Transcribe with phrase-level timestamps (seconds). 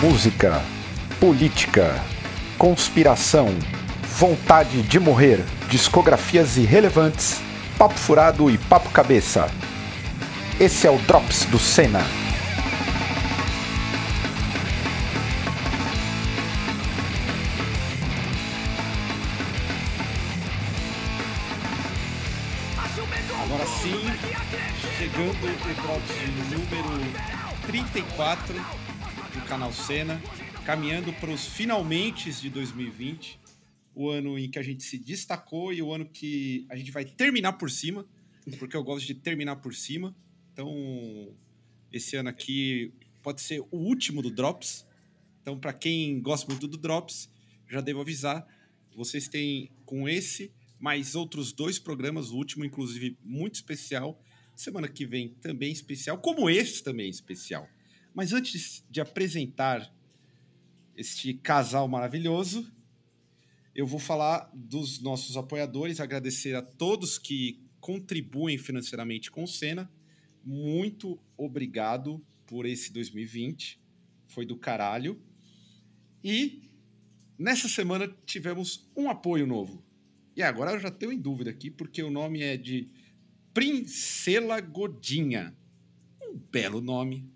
[0.00, 0.62] música,
[1.20, 2.02] política,
[2.56, 3.48] conspiração,
[4.16, 7.38] vontade de morrer, discografias irrelevantes,
[7.76, 9.50] papo furado e papo cabeça.
[10.58, 12.00] Esse é o Drops do Senna.
[23.42, 24.00] Agora sim,
[24.96, 26.16] chegando o Drops
[26.50, 27.12] número
[27.66, 28.89] 34
[29.30, 30.20] do canal Cena,
[30.64, 33.38] caminhando para os finalmente de 2020,
[33.94, 37.04] o ano em que a gente se destacou e o ano que a gente vai
[37.04, 38.04] terminar por cima,
[38.58, 40.14] porque eu gosto de terminar por cima.
[40.52, 41.34] Então,
[41.92, 44.86] esse ano aqui pode ser o último do Drops.
[45.42, 47.30] Então, para quem gosta muito do Drops,
[47.68, 48.46] já devo avisar,
[48.96, 54.20] vocês têm com esse mais outros dois programas, o último, inclusive, muito especial.
[54.56, 57.68] Semana que vem também especial, como esse também especial.
[58.14, 59.94] Mas antes de apresentar
[60.96, 62.70] este casal maravilhoso,
[63.74, 69.90] eu vou falar dos nossos apoiadores, agradecer a todos que contribuem financeiramente com o Senna.
[70.44, 73.80] Muito obrigado por esse 2020.
[74.26, 75.20] Foi do caralho.
[76.22, 76.68] E
[77.38, 79.82] nessa semana tivemos um apoio novo.
[80.36, 82.88] E agora eu já tenho em dúvida aqui, porque o nome é de
[83.54, 85.56] Princela Godinha.
[86.20, 87.30] Um belo nome.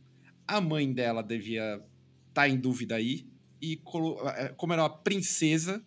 [0.46, 1.76] A mãe dela devia
[2.28, 3.26] estar tá em dúvida aí.
[3.60, 5.84] E como era uma princesa,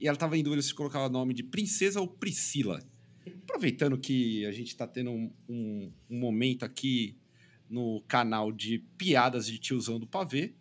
[0.00, 2.80] e ela estava em dúvida se colocava o nome de Princesa ou Priscila.
[3.42, 7.16] Aproveitando que a gente está tendo um, um, um, momento aqui
[7.68, 10.54] no canal de piadas de tiozão do pavê,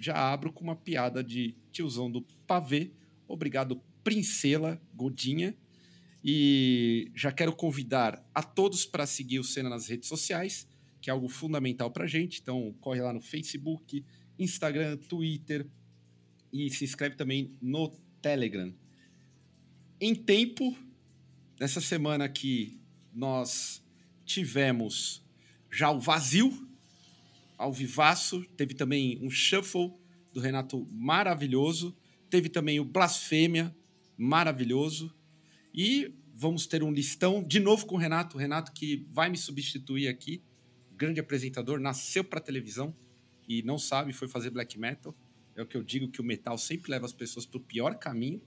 [0.00, 2.92] já abro com uma piada de tiozão do pavê.
[3.26, 5.56] Obrigado, Princela Godinha.
[6.22, 10.66] E já quero convidar a todos para seguir o Cena nas redes sociais,
[11.04, 12.40] que é algo fundamental para a gente.
[12.40, 14.02] Então, corre lá no Facebook,
[14.38, 15.68] Instagram, Twitter
[16.50, 17.90] e se inscreve também no
[18.22, 18.74] Telegram.
[20.00, 20.74] Em tempo,
[21.60, 22.80] nessa semana aqui,
[23.12, 23.84] nós
[24.24, 25.22] tivemos
[25.70, 26.66] já o vazio,
[27.58, 29.92] ao vivaço, teve também um shuffle
[30.32, 31.94] do Renato maravilhoso,
[32.30, 33.76] teve também o blasfêmia
[34.16, 35.14] maravilhoso.
[35.74, 38.38] E vamos ter um listão de novo com o Renato.
[38.38, 40.42] O Renato que vai me substituir aqui,
[40.96, 42.94] grande apresentador, nasceu para televisão
[43.48, 45.14] e não sabe, foi fazer black metal.
[45.54, 47.96] É o que eu digo que o metal sempre leva as pessoas para o pior
[47.96, 48.40] caminho.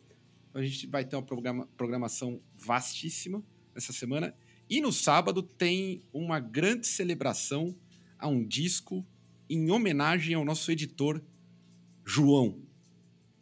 [0.50, 3.44] Então a gente vai ter uma programa, programação vastíssima
[3.76, 4.36] essa semana.
[4.70, 7.76] E no sábado tem uma grande celebração
[8.20, 9.06] a um disco
[9.50, 11.24] em homenagem ao nosso editor
[12.06, 12.62] João,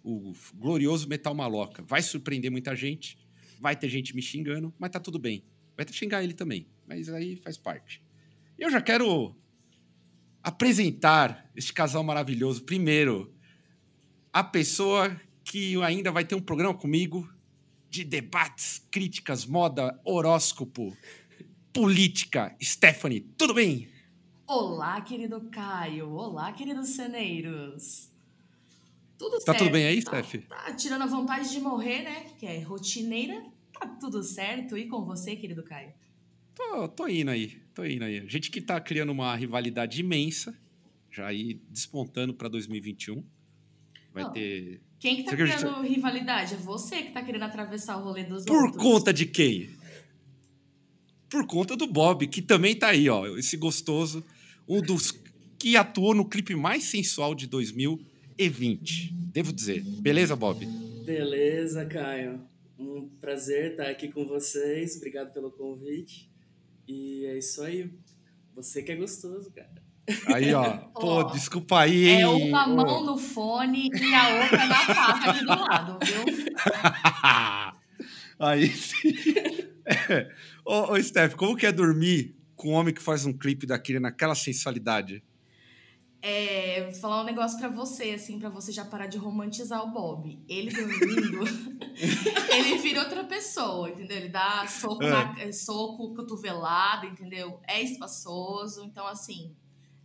[0.03, 1.83] o glorioso Metal Maloca.
[1.83, 3.17] Vai surpreender muita gente,
[3.59, 5.43] vai ter gente me xingando, mas tá tudo bem.
[5.75, 8.04] Vai que xingar ele também, mas aí faz parte.
[8.57, 9.35] Eu já quero
[10.41, 12.63] apresentar este casal maravilhoso.
[12.63, 13.33] Primeiro,
[14.31, 17.29] a pessoa que ainda vai ter um programa comigo
[17.89, 20.95] de debates, críticas, moda, horóscopo,
[21.73, 22.55] política.
[22.63, 23.89] Stephanie, tudo bem?
[24.47, 26.11] Olá, querido Caio.
[26.11, 28.09] Olá, queridos ceneiros.
[29.17, 29.57] Tudo tá certo.
[29.59, 30.47] tudo bem aí, tá, Steph?
[30.47, 32.27] Tá tirando a vontade de morrer, né?
[32.37, 33.43] Que é rotineira.
[33.73, 34.77] Tá tudo certo.
[34.77, 35.91] E com você, querido Caio?
[36.55, 38.19] Tô, tô indo aí, tô indo aí.
[38.19, 40.57] A gente que tá criando uma rivalidade imensa,
[41.11, 43.23] já aí despontando para 2021.
[44.13, 44.81] Vai Não, ter.
[44.97, 45.93] Quem que tá criando gente...
[45.93, 46.53] rivalidade?
[46.53, 48.81] É você que tá querendo atravessar o rolê dos Por outros.
[48.81, 49.69] Por conta de quem?
[51.29, 53.27] Por conta do Bob, que também tá aí, ó.
[53.37, 54.23] Esse gostoso.
[54.67, 55.11] Um dos
[55.59, 57.99] que atuou no clipe mais sensual de 2000
[58.37, 59.83] e 20, devo dizer.
[59.83, 60.65] Beleza, Bob?
[61.05, 62.41] Beleza, Caio.
[62.79, 64.95] Um prazer estar aqui com vocês.
[64.97, 66.29] Obrigado pelo convite.
[66.87, 67.91] E é isso aí.
[68.55, 69.83] Você que é gostoso, cara.
[70.33, 70.77] Aí, ó.
[70.93, 72.21] Pô, oh, desculpa aí, hein?
[72.21, 73.03] É uma mão oh.
[73.03, 76.45] no fone e a outra na faca aqui do lado, viu?
[78.39, 79.13] aí sim.
[79.85, 80.31] É.
[80.65, 83.99] Ô, ô, Steph, como que é dormir com um homem que faz um clipe daquele
[83.99, 85.23] naquela sensualidade?
[86.27, 90.43] É, falar um negócio para você, assim, para você já parar de romantizar o Bob.
[90.49, 91.43] Ele dormindo,
[92.51, 94.17] ele vira outra pessoa, entendeu?
[94.17, 95.09] Ele dá soco, é.
[95.11, 97.59] na, é, soco cotovelado, entendeu?
[97.67, 99.55] É espaçoso, então, assim,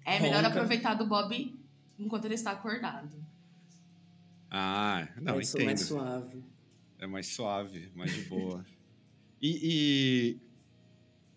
[0.04, 1.58] é melhor aproveitar do Bob
[1.98, 3.16] enquanto ele está acordado.
[4.50, 5.64] Ah, não, é entendo.
[5.64, 6.44] mais suave.
[6.98, 8.62] É mais suave, mais de boa.
[9.40, 10.36] e,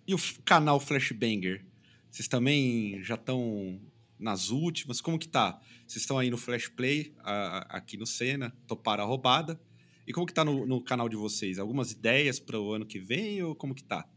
[0.05, 1.65] e, e o canal Flashbanger?
[2.11, 3.79] Vocês também já estão
[4.19, 5.01] nas últimas?
[5.01, 5.59] Como que tá?
[5.87, 9.59] Vocês estão aí no Flash Play, a, aqui no Senna, toparam a roubada.
[10.05, 11.59] E como que tá no, no canal de vocês?
[11.59, 14.07] Algumas ideias para o ano que vem ou como que tá?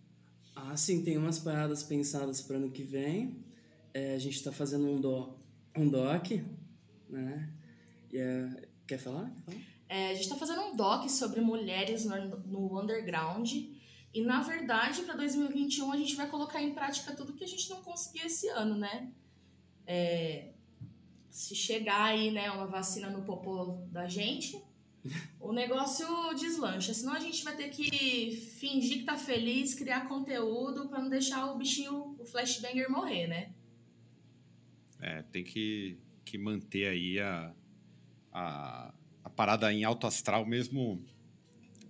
[0.55, 3.45] Ah, sim, tem umas paradas pensadas para ano que vem.
[3.95, 5.39] É, a gente está fazendo um, do,
[5.77, 6.31] um doc,
[7.09, 7.53] né?
[8.87, 9.31] Quer falar?
[9.45, 9.67] Quer falar?
[9.89, 12.17] É, a gente está fazendo um doc sobre mulheres no,
[12.47, 13.53] no underground.
[14.13, 17.69] E, na verdade, para 2021, a gente vai colocar em prática tudo que a gente
[17.71, 19.13] não conseguiu esse ano, né?
[19.87, 20.50] É,
[21.31, 24.61] se chegar aí, né, uma vacina no popô da gente,
[25.41, 26.94] o negócio deslancha.
[26.94, 31.47] Senão a gente vai ter que fingir que tá feliz, criar conteúdo para não deixar
[31.53, 33.53] o bichinho, o flashbanger morrer, né?
[35.00, 37.53] É, tem que, que manter aí a,
[38.33, 41.05] a, a parada em alto astral mesmo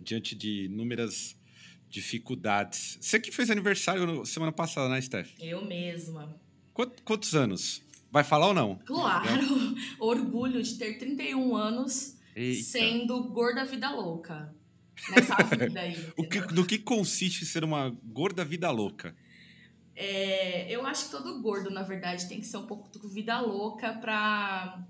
[0.00, 1.36] diante de inúmeras
[1.88, 2.98] dificuldades.
[3.00, 5.32] Você que fez aniversário semana passada, né, Steph?
[5.40, 6.38] Eu mesma.
[6.74, 7.82] Quantos, quantos anos?
[8.10, 8.76] Vai falar ou não?
[8.86, 9.26] Claro!
[9.98, 12.62] Orgulho de ter 31 anos Eita.
[12.62, 14.54] sendo gorda vida louca.
[15.10, 16.12] Nessa vida aí.
[16.30, 19.14] Que, do que consiste ser uma gorda vida louca?
[19.94, 23.94] É, eu acho que todo gordo, na verdade, tem que ser um pouco vida louca
[23.94, 24.84] pra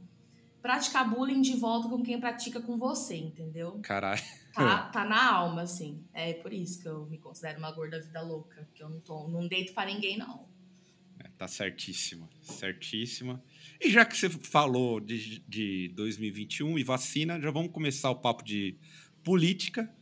[0.61, 3.79] praticar bullying de volta com quem pratica com você, entendeu?
[3.83, 4.21] Caralho.
[4.53, 6.05] Tá, tá na alma, assim.
[6.13, 8.63] É por isso que eu me considero uma gorda vida louca.
[8.65, 10.49] Porque eu não, tô, não deito pra ninguém, não.
[11.39, 13.43] Tá certíssima, certíssima.
[13.79, 18.43] E já que você falou de, de 2021 e vacina, já vamos começar o papo
[18.43, 18.79] de
[19.23, 19.93] política,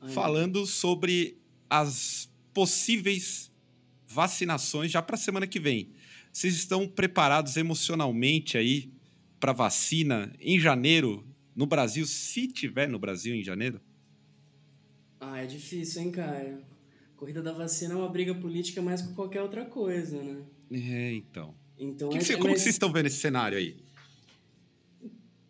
[0.00, 1.38] Ai, falando sobre
[1.70, 3.52] as possíveis
[4.08, 5.92] vacinações já para a semana que vem.
[6.32, 8.90] Vocês estão preparados emocionalmente aí
[9.38, 11.24] para vacina em janeiro
[11.54, 13.80] no Brasil, se tiver no Brasil em janeiro?
[15.20, 16.64] Ah, é difícil, hein, Caio?
[17.16, 20.42] Corrida da vacina é uma briga política mais que qualquer outra coisa, né?
[20.70, 21.54] É, então.
[21.78, 23.76] Então, Que que é, cê- é como vocês estão vendo esse cenário aí?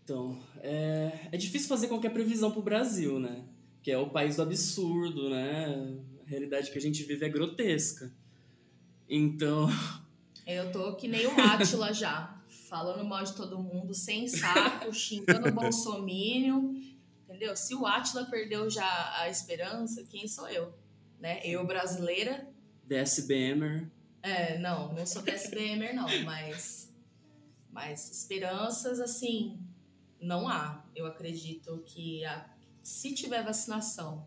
[0.04, 3.44] Então, é, é difícil fazer qualquer previsão pro Brasil, né?
[3.82, 5.96] Que é o país do absurdo, né?
[6.24, 8.12] A realidade que a gente vive é grotesca.
[9.08, 9.68] Então,
[10.46, 12.32] Eu tô que nem o Átila já.
[12.68, 16.74] Falando mal de todo mundo, sem saco, xingando o Bolsominion.
[17.24, 17.56] Entendeu?
[17.56, 18.86] Se o Átila perdeu já
[19.20, 20.72] a esperança, quem sou eu?
[21.20, 21.40] Né?
[21.44, 22.48] Eu, brasileira,
[22.84, 23.88] DSBMer.
[24.26, 26.92] É, não, não sou PSDMer, não, mas,
[27.70, 29.56] mas esperanças, assim,
[30.20, 30.84] não há.
[30.96, 32.48] Eu acredito que a-
[32.82, 34.26] se tiver vacinação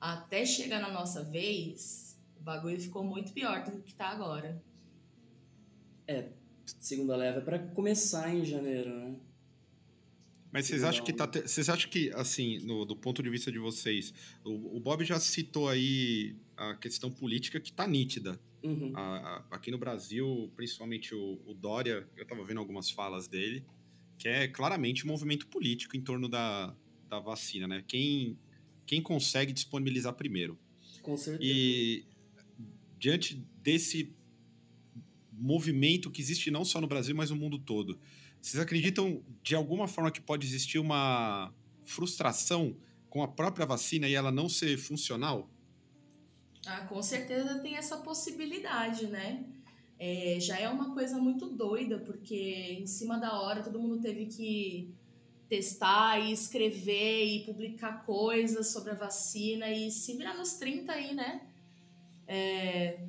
[0.00, 4.62] até chegar na nossa vez, o bagulho ficou muito pior do que tá agora.
[6.80, 9.16] Segunda leva é pra começar em janeiro, né?
[10.52, 11.26] Mas vocês acham que tá.
[11.26, 14.14] te- Vocês acham que, assim, no- do ponto de vista de vocês,
[14.44, 18.40] o, o Bob já citou aí a questão política que tá nítida.
[18.62, 18.92] Uhum.
[18.96, 23.62] A- a- aqui no Brasil, principalmente o, o Dória, eu tava vendo algumas falas dele,
[24.18, 26.74] que é claramente um movimento político em torno da,
[27.08, 27.84] da vacina, né?
[27.86, 28.36] Quem,
[28.86, 30.58] quem consegue disponibilizar primeiro.
[31.02, 31.44] Com certeza.
[31.44, 32.04] E
[32.98, 34.12] diante desse
[35.32, 37.98] movimento que existe não só no Brasil, mas no mundo todo,
[38.40, 41.52] vocês acreditam de alguma forma que pode existir uma
[41.84, 42.76] frustração
[43.08, 45.50] com a própria vacina e ela não ser funcional?
[46.66, 49.44] Ah, com certeza tem essa possibilidade, né?
[49.98, 54.26] É, já é uma coisa muito doida, porque em cima da hora todo mundo teve
[54.26, 54.94] que
[55.48, 61.14] testar e escrever e publicar coisas sobre a vacina e se virar nos 30 aí,
[61.14, 61.40] né?
[62.26, 63.00] É,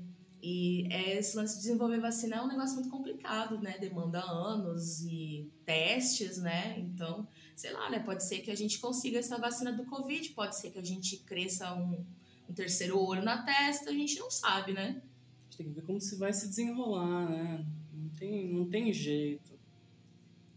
[0.41, 3.77] e é, esse lance de desenvolver vacina é um negócio muito complicado, né?
[3.77, 6.79] Demanda anos e testes, né?
[6.79, 7.99] Então, sei lá, né?
[7.99, 11.17] Pode ser que a gente consiga essa vacina do Covid, pode ser que a gente
[11.17, 12.05] cresça um,
[12.49, 15.01] um terceiro olho na testa, a gente não sabe, né?
[15.01, 17.65] A gente tem que ver como se vai se desenrolar, né?
[17.93, 19.57] Não tem, não tem jeito.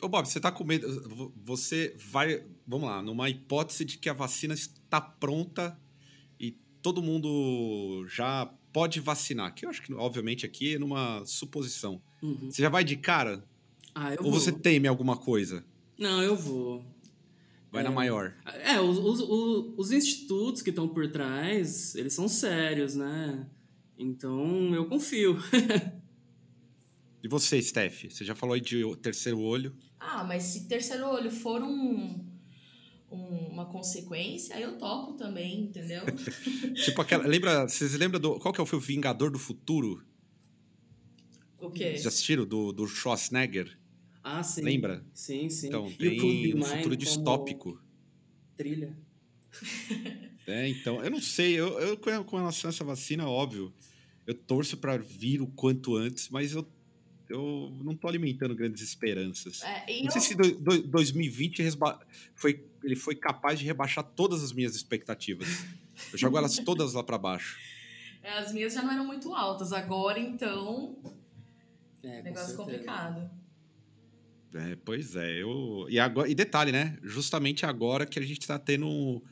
[0.01, 1.09] Ô Bob, você tá com medo.
[1.09, 2.45] vo- Você vai.
[2.67, 5.79] Vamos lá, numa hipótese de que a vacina está pronta
[6.41, 9.55] e todo mundo já pode vacinar.
[9.55, 12.01] Que eu acho que, obviamente, aqui é numa suposição.
[12.23, 12.51] Uhum.
[12.51, 13.45] Você já vai de cara?
[13.95, 14.41] Ah, eu Ou vou.
[14.41, 15.65] você teme alguma coisa?
[15.99, 16.85] Não, eu vou.
[17.71, 17.93] Vai na É.
[17.93, 18.35] maior.
[18.65, 23.47] É, os, os, os, os institutos que estão por trás, eles são sérios, né?
[23.99, 25.37] Então, eu confio.
[27.25, 28.07] E você, Steph?
[28.11, 29.73] Você já falou aí de terceiro olho.
[30.01, 32.19] Ah, mas se terceiro olho for um-
[33.13, 36.03] uma consequência, eu topo também, entendeu?
[36.85, 37.27] Tipo aquela.
[37.27, 37.69] lembra.
[37.69, 38.39] Vocês lembram do.
[38.39, 40.05] Qual que é o filme Vingador do Futuro?
[41.59, 41.97] O quê?
[41.97, 42.47] Já assistiram?
[42.47, 43.79] Do, do Schwarzenegger?
[44.25, 44.63] Ah, sim.
[44.63, 45.05] Lembra?
[45.13, 45.69] Sim, sim.
[45.69, 47.81] Então, tem um futuro distópico.
[48.57, 48.97] Trilha.
[50.47, 51.55] É, então, eu não sei.
[51.55, 53.73] Eu, eu com com relação a essa vacina, óbvio,
[54.27, 56.67] eu torço para vir o quanto antes, mas eu,
[57.33, 59.63] eu não tô alimentando grandes esperanças.
[59.63, 61.99] É, Não sei eu- se do, do- 2020 resba-
[62.35, 65.49] foi, ele foi capaz de rebaixar todas as minhas expectativas.
[66.13, 67.59] Eu jogo elas todas lá para baixo.
[68.23, 70.97] é, as minhas já não eram muito altas, agora então,
[72.03, 73.31] É, negócio complicado.
[74.55, 75.43] É, pois é.
[75.43, 75.87] Eu...
[75.89, 76.29] E, agora...
[76.29, 76.99] e detalhe, né?
[77.03, 79.23] Justamente agora que a gente está tendo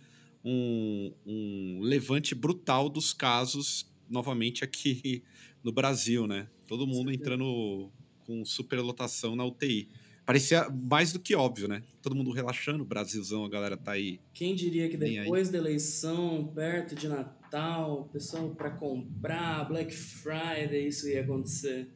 [0.42, 5.23] um, um levante brutal dos casos novamente aqui
[5.62, 6.49] no Brasil, né?
[6.67, 7.90] Todo mundo entrando
[8.26, 9.88] com superlotação na UTI.
[10.25, 11.83] Parecia mais do que óbvio, né?
[12.00, 14.21] Todo mundo relaxando, Brasilzão, a galera tá aí.
[14.33, 21.09] Quem diria que depois da eleição, perto de Natal, pessoal para comprar, Black Friday, isso
[21.09, 21.88] ia acontecer.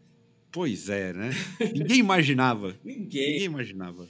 [0.51, 1.31] Pois é, né?
[1.73, 2.77] Ninguém imaginava.
[2.85, 3.33] Ninguém.
[3.33, 4.09] Ninguém imaginava.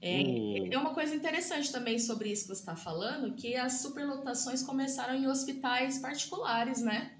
[0.00, 4.62] É, é uma coisa interessante também sobre isso que você está falando, que as superlotações
[4.62, 7.17] começaram em hospitais particulares, né?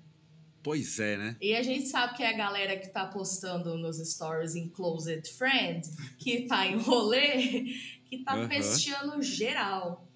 [0.62, 1.36] Pois é, né?
[1.40, 5.32] E a gente sabe que é a galera que tá postando nos stories em Closet
[5.32, 5.82] Friend,
[6.18, 7.64] que tá em rolê,
[8.08, 8.48] que tá uhum.
[8.48, 10.06] pesteando geral.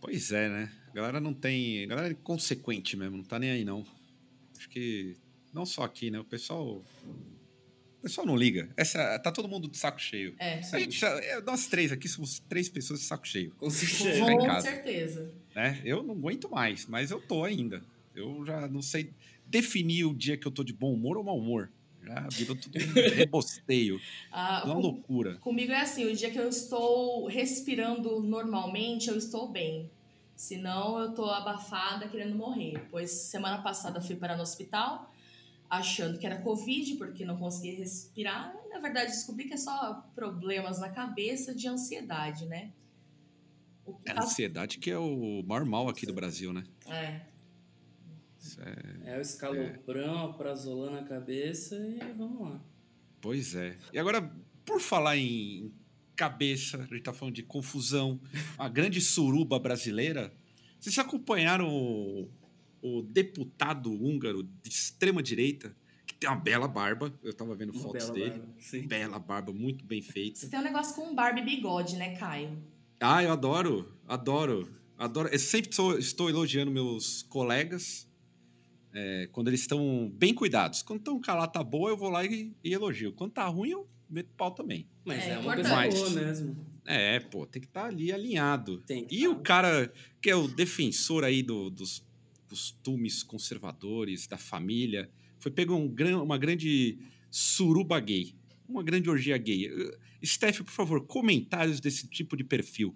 [0.00, 0.72] Pois é, né?
[0.90, 1.84] A galera não tem.
[1.84, 3.84] A galera é consequente mesmo, não tá nem aí não.
[4.56, 5.16] Acho que.
[5.52, 6.18] Não só aqui, né?
[6.20, 6.84] O pessoal.
[7.98, 8.70] O pessoal não liga.
[8.76, 10.34] Essa, tá todo mundo de saco cheio.
[10.38, 10.60] É.
[10.60, 13.52] A gente já, é, nós três aqui somos três pessoas de saco cheio.
[13.58, 14.24] Com certeza.
[14.24, 15.34] Com certeza.
[15.54, 15.82] Né?
[15.84, 17.82] Eu não aguento mais, mas eu tô ainda.
[18.14, 19.12] Eu já não sei
[19.50, 21.70] definir o dia que eu tô de bom humor ou mau humor.
[22.02, 24.00] Já virou tudo um rebosteio.
[24.32, 25.36] ah, uma com, loucura.
[25.36, 29.90] Comigo é assim, o dia que eu estou respirando normalmente, eu estou bem.
[30.34, 32.82] Senão eu tô abafada querendo morrer.
[32.90, 35.12] Pois semana passada fui para no hospital
[35.68, 38.54] achando que era Covid, porque não conseguia respirar.
[38.70, 42.72] Na verdade, descobri que é só problemas na cabeça de ansiedade, né?
[44.04, 46.64] É a ansiedade que é o maior mal aqui do Brasil, né?
[46.86, 47.20] É.
[48.60, 50.24] É, é o escaloprão, é.
[50.24, 52.60] a prazolã na cabeça e vamos lá.
[53.20, 53.76] Pois é.
[53.92, 54.30] E agora,
[54.64, 55.72] por falar em
[56.14, 58.20] cabeça, a gente tá falando de confusão,
[58.58, 60.32] a grande suruba brasileira,
[60.78, 62.28] vocês acompanharam o,
[62.82, 65.74] o deputado húngaro de extrema direita,
[66.06, 68.30] que tem uma bela barba, eu tava vendo uma fotos dele.
[68.38, 70.38] Barba, bela barba, muito bem feita.
[70.38, 72.62] Você tem um negócio com barba e bigode, né, Caio?
[73.00, 75.28] Ah, eu adoro, adoro, adoro.
[75.30, 78.09] Eu sempre estou, estou elogiando meus colegas
[78.92, 80.82] é, quando eles estão bem cuidados.
[80.82, 83.12] Quando estão com a lata boa, eu vou lá e, e, elogio.
[83.12, 84.86] Quando tá ruim, eu meto pau também.
[85.04, 86.66] Mas é, é uma coisa boa mesmo.
[86.86, 88.82] É, pô, tem que estar tá ali alinhado.
[88.88, 89.30] e tá.
[89.30, 92.04] o cara que é o defensor aí do, dos
[92.48, 96.98] costumes conservadores, da família, foi pego um, uma grande
[97.30, 98.34] suruba gay.
[98.68, 99.70] Uma grande orgia gay.
[100.24, 102.94] Steph, por favor, comentários desse tipo de perfil.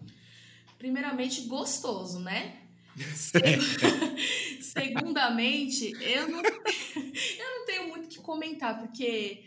[0.78, 2.60] Primeiramente, gostoso, né?
[4.76, 9.44] Segundamente, eu não, eu não tenho muito o que comentar, porque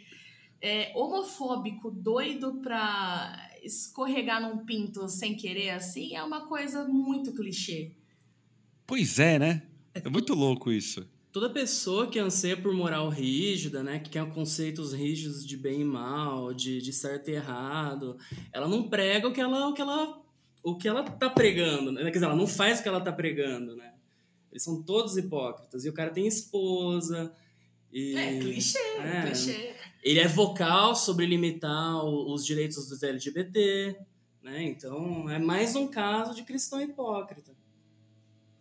[0.62, 7.92] é, homofóbico, doido pra escorregar num pinto sem querer, assim, é uma coisa muito clichê.
[8.86, 9.64] Pois é, né?
[9.94, 11.06] É, muito louco isso.
[11.32, 15.86] Toda pessoa que anseia por moral rígida, né, que quer conceitos rígidos de bem e
[15.86, 18.18] mal, de, de certo e errado,
[18.52, 20.26] ela não prega o que ela, o que ela
[20.64, 22.04] o que ela tá pregando, né?
[22.06, 23.94] Quer dizer, ela não faz o que ela tá pregando, né?
[24.52, 25.86] Eles são todos hipócritas.
[25.86, 27.34] E o cara tem esposa.
[27.92, 29.76] E, é, clichê, é, clichê.
[30.04, 33.98] Ele é vocal sobre limitar os direitos dos LGBT,
[34.42, 34.64] né?
[34.64, 37.56] Então, é mais um caso de cristão hipócrita.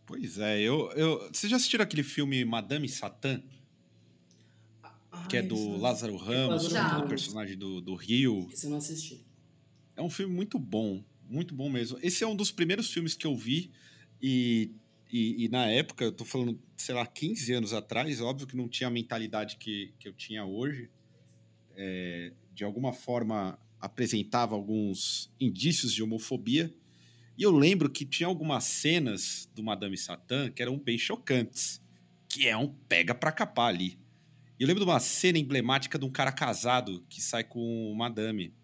[0.05, 1.28] Pois é, eu, eu...
[1.33, 3.43] Vocês já assistiram aquele filme Madame Satã?
[5.11, 8.49] Ah, que é do Lázaro Ramos, o personagem do, do Rio.
[8.52, 9.25] Esse eu não assisti.
[9.97, 11.99] É um filme muito bom muito bom mesmo.
[12.02, 13.71] Esse é um dos primeiros filmes que eu vi
[14.23, 14.71] e,
[15.11, 18.69] e, e, na época, eu tô falando, sei lá, 15 anos atrás, óbvio que não
[18.69, 20.91] tinha a mentalidade que, que eu tinha hoje.
[21.77, 26.75] É, de alguma forma apresentava alguns indícios de homofobia.
[27.37, 31.83] E eu lembro que tinha algumas cenas do Madame Satã que eram bem chocantes,
[32.29, 33.99] que é um pega pra capar ali.
[34.59, 38.55] E eu lembro de uma cena emblemática de um cara casado que sai com Madame.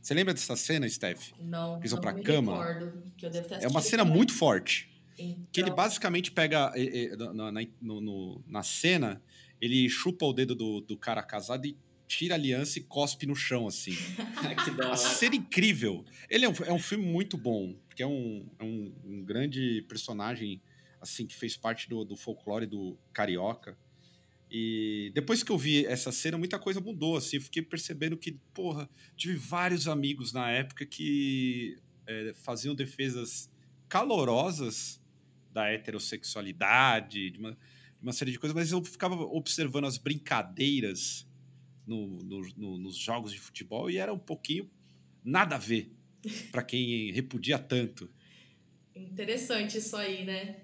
[0.00, 1.32] Você lembra dessa cena, Steph?
[1.38, 1.78] Não.
[1.78, 2.52] Eles vão pra cama?
[2.64, 4.91] Recordo, eu é uma cena muito forte.
[5.18, 5.46] Então...
[5.52, 6.72] Que ele basicamente pega.
[7.34, 9.22] Na, na, no, na cena,
[9.60, 11.76] ele chupa o dedo do, do cara casado e
[12.06, 13.92] tira a aliança e cospe no chão, assim.
[14.64, 14.94] que da hora.
[14.94, 16.04] A cena incrível.
[16.28, 19.84] Ele é um, é um filme muito bom, porque é um, é um, um grande
[19.88, 20.60] personagem,
[21.00, 23.78] assim, que fez parte do, do folclore do carioca.
[24.50, 27.36] E depois que eu vi essa cena, muita coisa mudou, assim.
[27.36, 33.50] Eu fiquei percebendo que, porra, tive vários amigos na época que é, faziam defesas
[33.88, 35.01] calorosas
[35.52, 37.58] da heterossexualidade, de uma, de
[38.02, 41.26] uma, série de coisas, mas eu ficava observando as brincadeiras
[41.86, 44.70] no, no, no, nos jogos de futebol e era um pouquinho
[45.24, 45.92] nada a ver
[46.50, 48.10] para quem repudia tanto.
[48.94, 50.60] Interessante isso aí, né?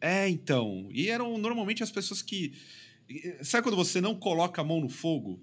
[0.00, 0.88] É, então.
[0.90, 2.54] E eram normalmente as pessoas que
[3.42, 5.42] Sabe quando você não coloca a mão no fogo?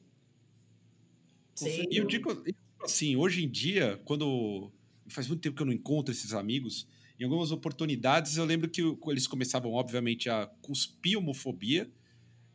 [1.56, 1.86] Sim.
[1.92, 2.44] E eu digo,
[2.82, 4.72] assim, hoje em dia, quando.
[5.08, 6.88] Faz muito tempo que eu não encontro esses amigos.
[7.20, 11.92] Em algumas oportunidades, eu lembro que eles começavam, obviamente, a cuspir homofobia.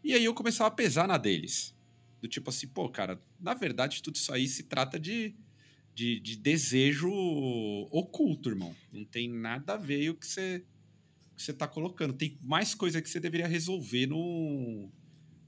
[0.03, 1.77] E aí eu começava a pesar na deles.
[2.23, 5.37] Do tipo assim, pô, cara, na verdade, tudo isso aí se trata de,
[5.95, 7.11] de, de desejo
[7.91, 8.75] oculto, irmão.
[8.91, 10.65] Não tem nada a ver o que você,
[11.37, 12.15] que você tá colocando.
[12.15, 14.91] Tem mais coisa que você deveria resolver num,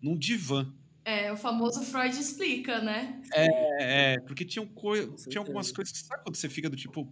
[0.03, 0.71] num divã.
[1.07, 3.23] É, o famoso Freud explica, né?
[3.33, 7.11] É, é porque tinham, coi tinha algumas coisas que sabe quando você fica do tipo,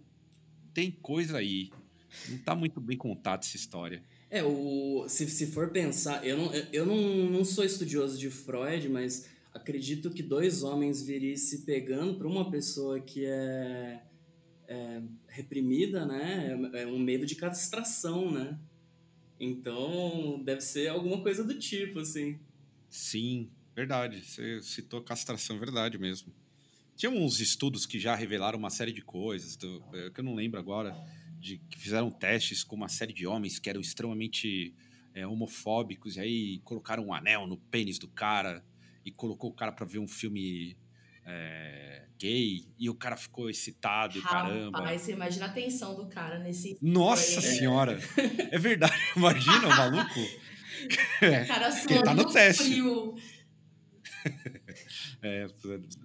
[0.71, 1.71] tem coisa aí.
[2.29, 4.03] Não tá muito bem contada essa história.
[4.29, 8.89] É, o, se, se for pensar, eu, não, eu não, não sou estudioso de Freud,
[8.89, 14.01] mas acredito que dois homens virem se pegando para uma pessoa que é,
[14.67, 16.57] é, reprimida, né?
[16.73, 18.59] É, é um medo de castração, né?
[19.39, 22.39] Então, deve ser alguma coisa do tipo, assim.
[22.89, 24.23] Sim, verdade.
[24.25, 26.33] Você citou castração, verdade mesmo.
[26.95, 30.33] Tinha uns estudos que já revelaram uma série de coisas, do, é, que eu não
[30.33, 30.95] lembro agora,
[31.45, 34.73] de que fizeram testes com uma série de homens que eram extremamente
[35.13, 38.65] é, homofóbicos, e aí colocaram um anel no pênis do cara
[39.05, 40.75] e colocou o cara para ver um filme
[41.23, 44.79] é, gay e o cara ficou excitado e caramba.
[44.79, 46.79] Rapaz, você imagina a tensão do cara nesse.
[46.81, 47.99] Nossa senhora!
[48.51, 50.19] É verdade, imagina o maluco.
[50.19, 52.63] O cara que tá no teste.
[52.63, 53.15] Frio.
[55.27, 55.47] É,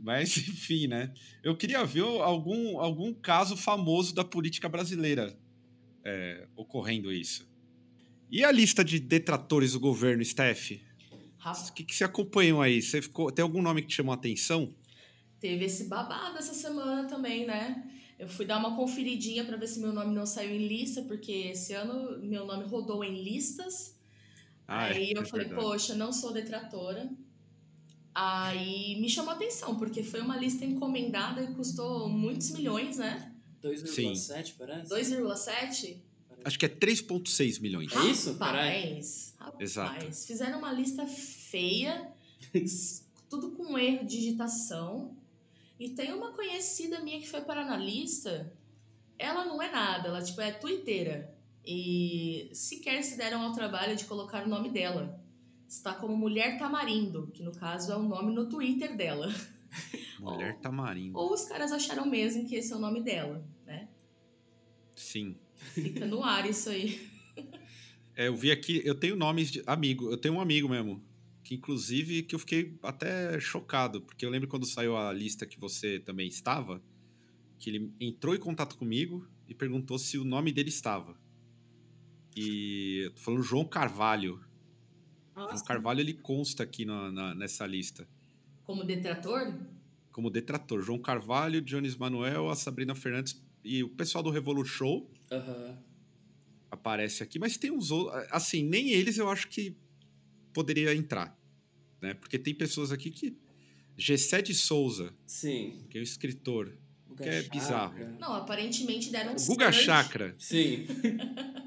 [0.01, 1.13] mas enfim, né?
[1.43, 5.39] Eu queria ver algum, algum caso famoso da política brasileira
[6.03, 7.47] é, ocorrendo isso.
[8.31, 10.71] E a lista de detratores do governo, Steph?
[11.45, 12.81] O que, que você acompanhou aí?
[12.81, 14.75] Você ficou, tem algum nome que te chamou a atenção?
[15.39, 17.91] Teve esse babado essa semana também, né?
[18.19, 21.33] Eu fui dar uma conferidinha para ver se meu nome não saiu em lista, porque
[21.33, 23.99] esse ano meu nome rodou em listas.
[24.67, 25.67] Ah, é, aí é, eu é falei, verdade.
[25.67, 27.11] poxa, não sou detratora.
[28.15, 33.33] Aí me chamou a atenção, porque foi uma lista encomendada e custou muitos milhões, né?
[33.63, 34.91] 2,7, parece?
[34.91, 35.97] 2,7?
[36.45, 37.93] Acho que é 3,6 milhões.
[37.93, 38.35] É isso?
[38.35, 39.35] Parabéns.
[39.59, 40.13] Exato.
[40.27, 42.11] Fizeram uma lista feia,
[43.29, 45.15] tudo com erro de digitação.
[45.79, 48.53] E tem uma conhecida minha que foi para na lista.
[49.19, 51.35] Ela não é nada, ela tipo é twitteira.
[51.65, 55.21] E sequer se deram ao trabalho de colocar o nome dela.
[55.71, 59.33] Está como Mulher Tamarindo, que no caso é o nome no Twitter dela.
[60.19, 61.17] Mulher Tamarindo.
[61.17, 63.89] Ou os caras acharam mesmo que esse é o nome dela, né?
[64.97, 65.37] Sim.
[65.55, 67.09] Fica no ar isso aí.
[68.17, 71.01] É, eu vi aqui, eu tenho nomes de amigo, eu tenho um amigo mesmo,
[71.45, 75.61] que inclusive que eu fiquei até chocado, porque eu lembro quando saiu a lista que
[75.61, 76.83] você também estava,
[77.61, 81.17] que ele entrou em contato comigo e perguntou se o nome dele estava.
[82.37, 84.50] E eu tô falando João Carvalho.
[85.35, 85.55] Nossa.
[85.55, 88.07] João Carvalho ele consta aqui na, na, nessa lista.
[88.65, 89.55] Como detrator?
[90.13, 90.83] Como detrator.
[90.83, 95.11] João Carvalho, Jones Manuel, a Sabrina Fernandes e o pessoal do Revolut Show.
[95.31, 95.77] Uhum.
[96.71, 98.25] Aparece aqui, mas tem uns outros.
[98.31, 99.77] Assim, nem eles eu acho que
[100.53, 101.37] poderia entrar.
[102.01, 102.15] Né?
[102.15, 103.37] Porque tem pessoas aqui que.
[103.97, 105.13] Gessé de Souza.
[105.27, 105.85] Sim.
[105.91, 106.73] Que é o escritor.
[107.07, 107.59] Guga que é Chakra.
[107.59, 108.19] bizarro.
[108.19, 110.35] Não, aparentemente deram um Guga Chakra.
[110.39, 110.87] Sim.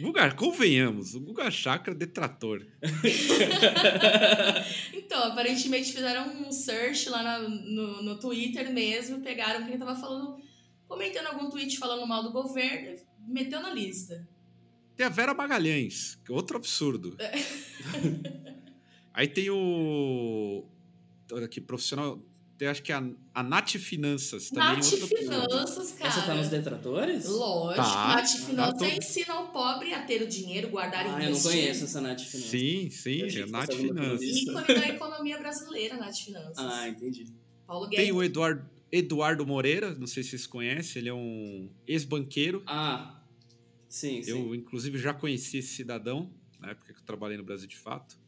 [0.00, 2.66] Guga, convenhamos, o Guga Chakra detrator.
[4.94, 10.40] então, aparentemente fizeram um search lá no, no Twitter mesmo, pegaram quem tava falando
[10.90, 12.96] comentando algum tweet falando mal do governo,
[13.28, 14.28] meteu na lista.
[14.96, 17.16] Tem a Vera Magalhães, que é outro absurdo.
[17.20, 17.30] É.
[19.14, 20.64] Aí tem o.
[21.44, 22.20] Aqui, profissional.
[22.60, 24.76] Tem, acho que a, a Nath Finanças também.
[24.76, 26.10] Nath outro Finanças, cara.
[26.10, 27.24] Essa tá nos detratores?
[27.24, 27.82] Lógico.
[27.82, 31.26] Tá, Nath Finanças tá ensina o pobre a ter o dinheiro, guardar e ah, investir.
[31.26, 32.50] eu não conheço essa Nath Finanças.
[32.50, 34.20] Sim, sim, é Nath Finanças.
[34.20, 36.58] Ícone da economia brasileira, Nath Finanças.
[36.58, 37.32] Ah, entendi.
[37.66, 38.04] Paulo Guedes.
[38.04, 42.62] Tem o Eduardo Eduardo Moreira, não sei se vocês conhecem, ele é um ex-banqueiro.
[42.66, 43.24] Ah,
[43.88, 44.32] sim, sim.
[44.32, 48.18] Eu, inclusive, já conheci esse cidadão, na época que eu trabalhei no Brasil de Fato.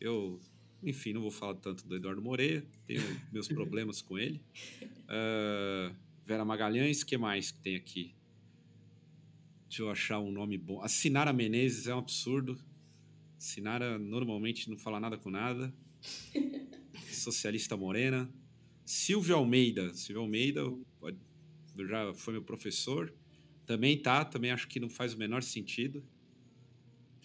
[0.00, 0.40] Eu,
[0.82, 4.40] enfim, não vou falar tanto do Eduardo Moreira, tenho meus problemas com ele.
[4.82, 5.94] Uh,
[6.26, 8.14] Vera Magalhães, que mais que tem aqui?
[9.68, 10.82] Deixa eu achar um nome bom.
[10.82, 12.58] A Sinara Menezes é um absurdo.
[13.38, 15.72] Sinara normalmente não fala nada com nada.
[17.12, 18.28] Socialista morena.
[18.84, 19.94] Silvio Almeida.
[19.94, 20.62] Silvio Almeida
[21.88, 23.12] já foi meu professor.
[23.66, 26.02] Também tá, também acho que não faz o menor sentido.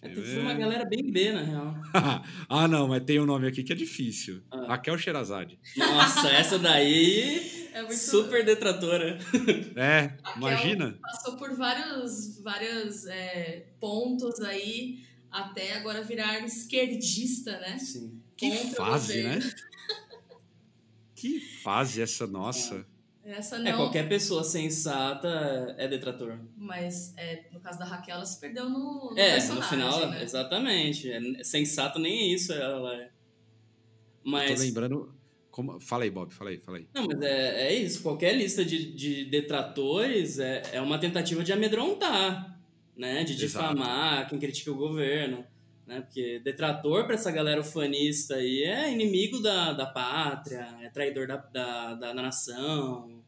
[0.02, 1.74] É, foi uma galera bem B, na real.
[2.48, 4.42] ah, não, mas tem um nome aqui que é difícil.
[4.50, 4.66] Ah.
[4.68, 5.58] Raquel Sherazade.
[5.76, 7.96] Nossa, essa daí é muito...
[7.96, 9.18] super detratora.
[9.76, 10.98] É, Raquel imagina.
[11.02, 17.78] Passou por vários, vários é, pontos aí até agora virar esquerdista, né?
[17.78, 18.22] Sim.
[18.36, 19.38] Que Contra fase, né?
[21.14, 22.86] Que fase essa nossa.
[23.26, 23.66] Essa não.
[23.68, 26.38] É, qualquer pessoa sensata é detrator.
[26.56, 30.10] Mas é, no caso da Raquel, ela se perdeu no, no É, no personagem, final,
[30.10, 30.22] né?
[30.22, 31.10] exatamente.
[31.10, 33.06] É, sensato nem isso ela é.
[33.06, 34.60] Tô Mas.
[34.60, 35.12] lembrando.
[35.50, 35.80] Como...
[35.80, 36.86] Fala aí, Bob, fala aí, fala aí.
[36.94, 38.02] Não, mas é, é isso.
[38.02, 42.60] Qualquer lista de, de detratores é, é uma tentativa de amedrontar,
[42.96, 43.24] né?
[43.24, 43.74] De Exato.
[43.74, 45.44] difamar quem critica o governo.
[45.86, 46.00] Né?
[46.00, 51.36] Porque detrator para essa galera ufanista aí é inimigo da, da pátria, é traidor da,
[51.36, 53.22] da, da nação,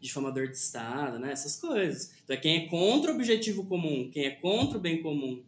[0.00, 1.32] difamador de Estado, né?
[1.32, 2.12] Essas coisas.
[2.22, 5.42] Então é quem é contra o objetivo comum, quem é contra o bem comum.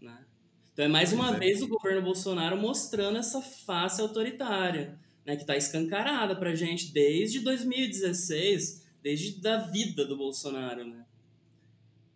[0.00, 0.24] Né?
[0.72, 1.38] Então é mais uma é.
[1.38, 7.40] vez o governo Bolsonaro mostrando essa face autoritária né, que está escancarada pra gente desde
[7.40, 11.04] 2016, desde da vida do Bolsonaro, né?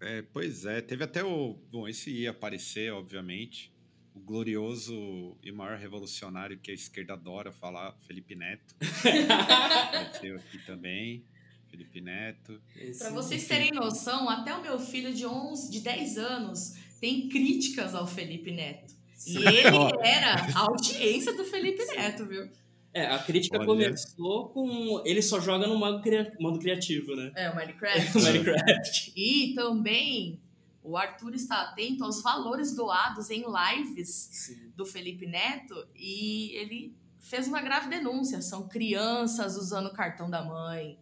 [0.01, 1.57] É, pois é, teve até o.
[1.71, 3.73] Bom, esse ia aparecer, obviamente.
[4.15, 8.75] O glorioso e maior revolucionário que a esquerda adora falar, Felipe Neto.
[9.31, 11.23] Apareceu aqui também.
[11.71, 12.61] Felipe Neto.
[12.99, 13.49] Pra vocês enfim.
[13.49, 18.51] terem noção, até o meu filho de 11, de 10 anos tem críticas ao Felipe
[18.51, 18.95] Neto.
[19.27, 22.49] E ele era a audiência do Felipe Neto, viu?
[22.97, 23.67] É, a crítica Olha.
[23.67, 25.03] começou com.
[25.05, 27.31] Ele só joga no modo, cria- modo criativo, né?
[27.35, 28.17] É, o Minecraft.
[28.23, 29.13] Minecraft.
[29.15, 30.41] e também
[30.83, 34.71] o Arthur está atento aos valores doados em lives Sim.
[34.77, 38.41] do Felipe Neto e ele fez uma grave denúncia.
[38.41, 40.99] São crianças usando o cartão da mãe.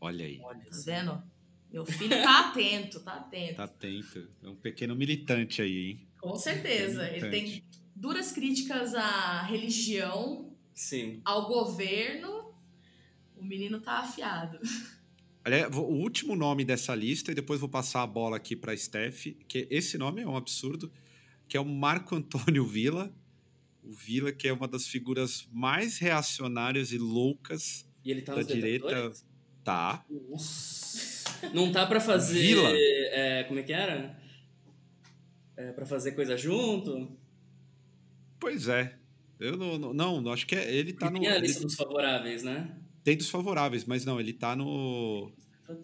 [0.00, 0.38] Olha aí.
[0.42, 1.22] Olha Tá vendo?
[1.72, 3.54] Meu filho tá atento, tá atento.
[3.56, 4.28] Tá atento.
[4.44, 6.06] É um pequeno militante aí, hein?
[6.20, 7.08] Com certeza.
[7.08, 7.64] Ele tem
[7.96, 11.20] duras críticas à religião, Sim.
[11.24, 12.52] ao governo.
[13.36, 14.58] O menino tá afiado.
[15.44, 19.26] Aliás, o último nome dessa lista, e depois vou passar a bola aqui para Steph,
[19.48, 20.92] que esse nome é um absurdo,
[21.48, 23.12] que é o Marco Antônio Villa.
[23.82, 28.42] O Villa, que é uma das figuras mais reacionárias e loucas E ele tá da
[28.42, 29.12] direita.
[29.64, 30.04] Tá.
[30.08, 31.50] Nossa.
[31.52, 32.40] Não tá pra fazer.
[32.40, 32.70] Vila.
[32.72, 34.16] é, como é que era?
[35.56, 37.16] É, pra fazer coisa junto?
[38.38, 38.96] Pois é.
[39.42, 41.20] Eu não, não, não, acho que é, ele tá E no.
[41.20, 42.76] tem a Ele lista dos favoráveis, né?
[43.02, 45.32] tem dos favoráveis, mas não, ele tá no.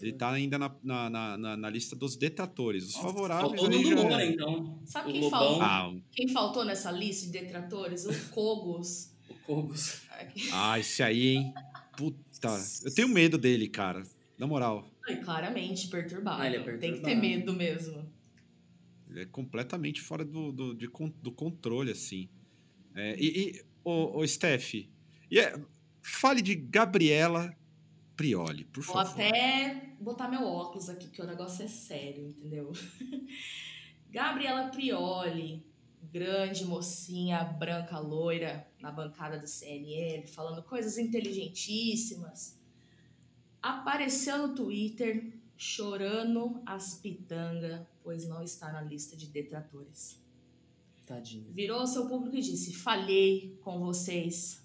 [0.02, 2.84] Ele tá ainda na, na, na, na- na lista dos detratores.
[2.88, 3.60] Os favoráveis.
[3.60, 4.78] Faltou Moura, então.
[4.84, 5.62] Sabe O quem faltou?
[5.62, 8.04] Ah, um- Quem faltou nessa lista de detratores?
[8.04, 9.14] O Cogos.
[9.30, 10.02] o Cobos.
[10.52, 11.54] ah, esse aí, hein?
[11.96, 12.48] Puta.
[12.84, 14.02] Eu tenho medo dele, cara.
[14.38, 14.88] Na moral.
[15.08, 16.42] Ai, claramente perturbado.
[16.42, 17.06] Ah, ele é Tem que perturbado.
[17.06, 18.04] ter medo mesmo.
[19.08, 20.86] Ele é completamente fora do, do, de
[21.22, 22.28] do controle, assim.
[22.98, 24.88] É, e, e o, Steph, e
[25.38, 25.56] é-
[26.02, 27.56] fale de Gabriela
[28.16, 29.12] Prioli, por Vou favor.
[29.12, 32.72] até botar meu óculos aqui, que o negócio é sério, entendeu?
[34.10, 35.64] Gabriela Prioli,
[36.12, 42.58] grande mocinha branca loira na bancada do CNL, falando coisas inteligentíssimas,
[43.62, 50.20] apareceu no Twitter chorando as pitangas, pois não está na lista de detratores.
[51.08, 51.50] Tadinho.
[51.52, 54.62] Virou ao seu público e disse: Falhei com vocês,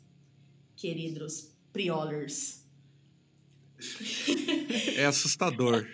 [0.76, 2.62] queridos Priolers.
[4.96, 5.86] É assustador.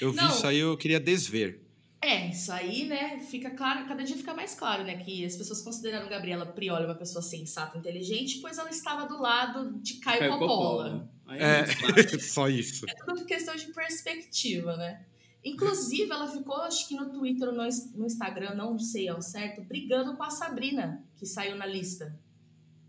[0.00, 0.28] Eu vi Não.
[0.28, 1.60] isso aí, eu queria desver.
[2.00, 5.62] É, isso aí, né, fica claro, cada dia fica mais claro, né, que as pessoas
[5.62, 10.32] consideraram Gabriela Prioli uma pessoa sensata, inteligente, pois ela estava do lado de Caio, Caio
[10.38, 11.08] Coppola.
[11.24, 11.36] Coppola.
[11.36, 12.20] É, fácil.
[12.22, 12.84] só isso.
[12.88, 15.04] É tudo questão de perspectiva, né?
[15.48, 19.22] Inclusive, ela ficou, acho que no Twitter ou no, Ins- no Instagram, não sei ao
[19.22, 22.18] certo, brigando com a Sabrina, que saiu na lista.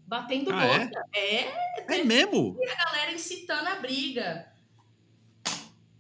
[0.07, 0.85] Batendo Ah, é?
[0.85, 1.05] boca.
[1.13, 2.57] É, É mesmo?
[2.67, 4.47] a galera incitando a briga.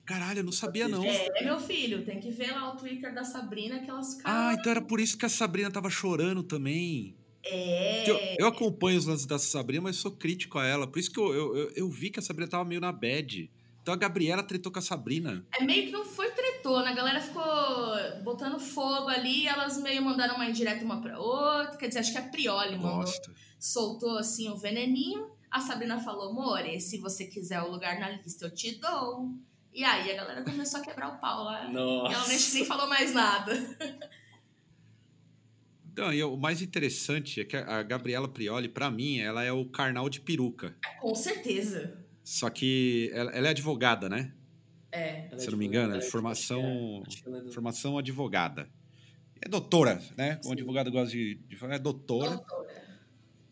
[0.05, 1.03] Caralho, eu não sabia não.
[1.03, 4.47] É, meu filho, tem que ver lá o Twitter da Sabrina que elas ficaram.
[4.49, 7.13] Ah, então era por isso que a Sabrina tava chorando também.
[7.43, 8.09] é.
[8.09, 10.87] Eu, eu acompanho os lances da Sabrina, mas sou crítico a ela.
[10.87, 13.51] Por isso que eu, eu, eu, eu vi que a Sabrina tava meio na bad.
[13.81, 15.45] Então a Gabriela tretou com a Sabrina.
[15.59, 16.26] É meio que não foi
[16.83, 16.91] né?
[16.91, 17.43] A galera ficou
[18.23, 21.77] botando fogo ali, elas meio mandaram uma indireta uma pra outra.
[21.77, 23.33] Quer dizer, acho que a Prioli mandou, Gosto.
[23.59, 25.31] soltou assim o veneninho.
[25.49, 29.31] A Sabrina falou, More, se você quiser o lugar na lista, eu te dou.
[29.73, 31.65] E aí a galera começou a quebrar o pau lá.
[31.65, 32.65] E ela nem, Nossa.
[32.65, 33.53] falou mais nada.
[35.95, 39.65] Não, e o mais interessante é que a Gabriela Prioli, pra mim, ela é o
[39.65, 40.75] carnal de peruca.
[40.99, 41.97] Com certeza.
[42.23, 44.31] Só que ela, ela é advogada, né?
[44.91, 45.27] É.
[45.31, 48.69] Ela Se é eu não me advogada, engano, ela é formação, é formação advogada.
[49.41, 50.35] É doutora, né?
[50.37, 50.53] Como Sim.
[50.53, 52.37] advogado gosta de, de falar, é doutora.
[52.37, 52.87] Doutora.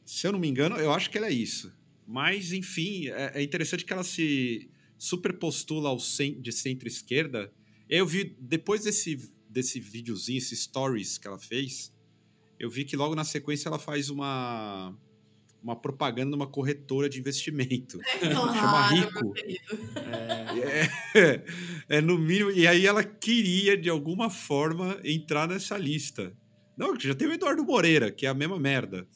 [0.06, 1.74] Se eu não me engano, eu acho que ela é isso.
[2.08, 7.52] Mas, enfim, é, é interessante que ela se superpostula ao cen de centro-esquerda.
[7.90, 11.94] Eu vi, depois desse, desse videozinho, esse stories que ela fez,
[12.60, 14.96] eu vi que logo na sequência ela faz uma,
[15.66, 18.00] uma propaganda numa corretora de investimento.
[18.20, 19.34] Claro, Chama meu Rico.
[19.34, 19.78] querido.
[21.16, 21.44] É,
[21.98, 22.52] é no mínimo.
[22.52, 26.32] E aí ela queria, de alguma forma, entrar nessa lista.
[26.78, 29.08] Não, já tem o Eduardo Moreira, que é a mesma merda.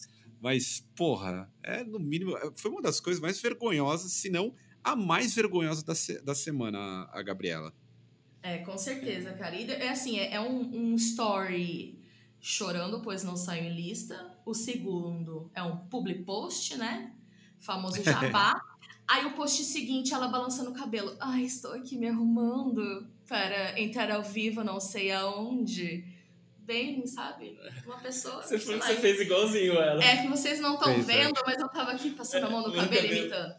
[0.41, 2.35] Mas, porra, é no mínimo.
[2.55, 6.79] Foi uma das coisas mais vergonhosas, se não a mais vergonhosa da, se- da semana,
[6.79, 7.71] a, a Gabriela.
[8.41, 9.55] É, com certeza, cara.
[9.55, 10.61] E é assim, é, é um,
[10.93, 11.99] um story
[12.39, 14.38] chorando, pois não saiu em lista.
[14.49, 17.13] O segundo é um public post, né?
[17.59, 18.59] Famoso jabá.
[19.07, 21.15] Aí o post seguinte, ela balançando o cabelo.
[21.19, 26.03] Ai, estou aqui me arrumando para entrar ao vivo, não sei aonde.
[26.61, 27.59] Bem, sabe?
[27.85, 28.41] Uma pessoa.
[28.41, 30.03] Você, foi- você fez igualzinho ela.
[30.03, 30.97] É que vocês não estão é.
[30.99, 33.13] vendo, mas eu tava aqui passando a mão no cabelo cabelo.
[33.19, 33.55] imitando.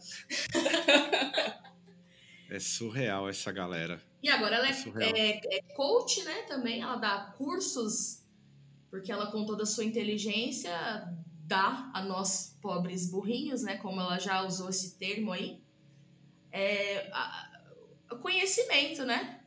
[2.50, 4.02] É surreal essa galera.
[4.20, 6.42] E agora ela É é, é, é coach, né?
[6.48, 8.19] Também ela dá cursos,
[8.90, 10.72] porque ela, com toda a sua inteligência,
[11.46, 13.76] dá a nós pobres burrinhos, né?
[13.76, 15.60] Como ela já usou esse termo aí,
[16.52, 17.50] é, a-
[18.10, 19.40] a- conhecimento, né?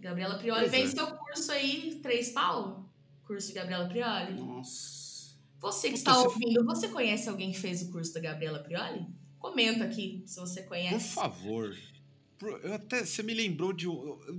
[0.00, 0.76] Gabriela Prioli Pois é.
[0.76, 2.88] vem seu curso aí, três pau?
[3.26, 4.34] Curso de Gabriela Prioli.
[4.40, 5.34] Nossa.
[5.60, 9.06] Você que está ouvindo, você conhece alguém que fez o curso da Gabriela Prioli?
[9.38, 11.14] Comenta aqui se você Por conhece.
[11.14, 11.74] favor.
[12.38, 13.86] Por- eu até, você me lembrou de.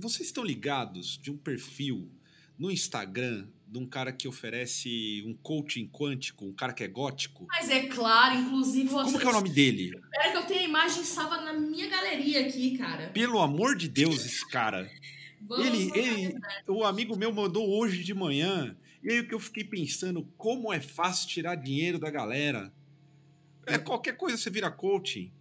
[0.00, 2.08] Vocês estão ligados de um perfil
[2.56, 7.46] no Instagram de um cara que oferece um coaching quântico, um cara que é gótico?
[7.48, 9.04] Mas é claro, inclusive você.
[9.04, 9.86] Como que é o nome dele?
[9.86, 13.08] Espera que eu tenho a imagem salva na minha galeria aqui, cara.
[13.08, 14.90] Pelo amor de Deus, esse cara.
[15.40, 16.34] Vamos Ele, ele,
[16.68, 18.76] o amigo meu mandou hoje de manhã.
[19.02, 22.72] E aí que eu fiquei pensando, como é fácil tirar dinheiro da galera.
[23.66, 25.32] É qualquer coisa você vira coaching.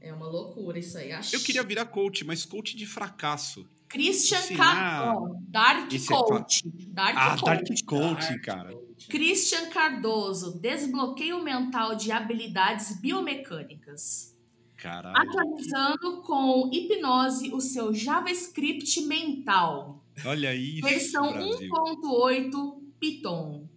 [0.00, 1.12] É uma loucura isso aí.
[1.12, 1.34] Acho.
[1.34, 3.66] Eu queria virar coach, mas coach de fracasso.
[3.94, 5.36] Christian Cardoso.
[5.48, 6.62] Dark é Coach.
[6.88, 7.44] Dark Ah, Coach.
[7.44, 8.74] Dark Coaching, cara.
[9.08, 10.58] Christian Cardoso.
[10.58, 14.34] Desbloqueio mental de habilidades biomecânicas.
[14.76, 15.16] Caralho.
[15.16, 20.04] Atualizando com hipnose o seu JavaScript mental.
[20.24, 21.70] Olha isso, Versão Brasil.
[21.70, 23.68] 1.8 Python.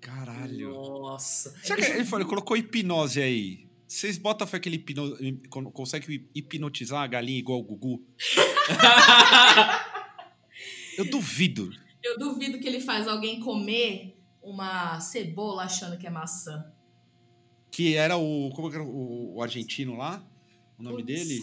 [0.00, 0.70] Caralho.
[0.70, 1.54] Nossa.
[1.62, 3.65] Será que ele falou, colocou hipnose aí?
[3.86, 5.16] Vocês botam fé que ele hipno,
[5.72, 8.04] consegue hipnotizar a galinha igual o Gugu?
[10.98, 11.70] Eu duvido.
[12.02, 16.72] Eu duvido que ele faz alguém comer uma cebola achando que é maçã.
[17.70, 18.50] Que era o.
[18.54, 20.26] Como que era o, o argentino lá?
[20.78, 21.06] O nome Putz.
[21.06, 21.42] dele?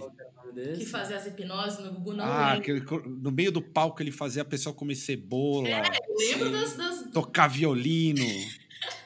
[0.76, 2.86] Que é fazia as hipnoses no Gugu, não ah, lembro.
[2.86, 7.12] que, no meio do palco ele fazia a pessoa comer cebola, Eu lembro das, das
[7.12, 8.26] tocar violino.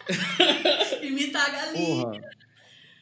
[1.02, 2.04] imitar a galinha.
[2.04, 2.22] Porra.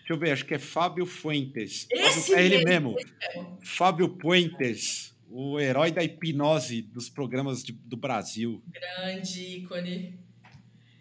[0.06, 1.88] Deixa eu ver, acho que é Fábio Fuentes.
[1.89, 3.58] Esse é ele mesmo, mesmo.
[3.63, 8.62] Fábio Fuentes, o herói da hipnose dos programas de- do Brasil.
[8.68, 10.20] Grande ícone.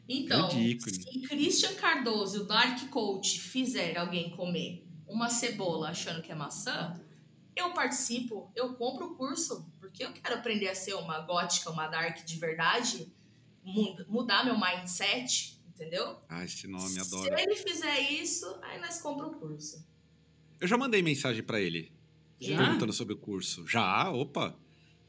[0.08, 0.94] Então, Grande ícone.
[1.02, 6.34] se Christian Cardoso e o Dark Coach fizer alguém comer uma cebola achando que é
[6.34, 6.98] maçã,
[7.54, 11.86] eu participo, eu compro o curso, porque eu quero aprender a ser uma gótica, uma
[11.88, 13.12] dark de verdade,
[13.62, 16.18] mu- mudar meu mindset, entendeu?
[16.28, 17.34] Ah, esse nome, Se adoro.
[17.38, 19.86] ele fizer isso, aí nós compramos o curso.
[20.60, 21.92] Eu já mandei mensagem pra ele,
[22.40, 22.56] Já?
[22.56, 23.66] perguntando sobre o curso.
[23.66, 24.56] Já, opa.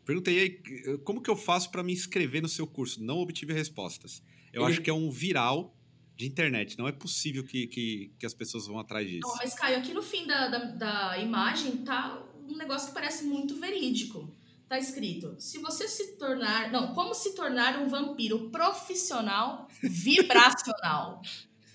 [0.06, 3.04] Perguntei aí, como que eu faço pra me inscrever no seu curso?
[3.04, 4.22] Não obtive respostas.
[4.54, 5.76] Eu Ele- acho que é um viral
[6.16, 6.78] de internet.
[6.78, 9.28] Não é possível que, que, que as pessoas vão atrás disso.
[9.28, 13.26] Não, mas Caio, aqui no fim da, da, da imagem tá um negócio que parece
[13.26, 14.32] muito verídico.
[14.68, 16.72] Tá escrito: se você se tornar.
[16.72, 21.22] Não, como se tornar um vampiro profissional vibracional.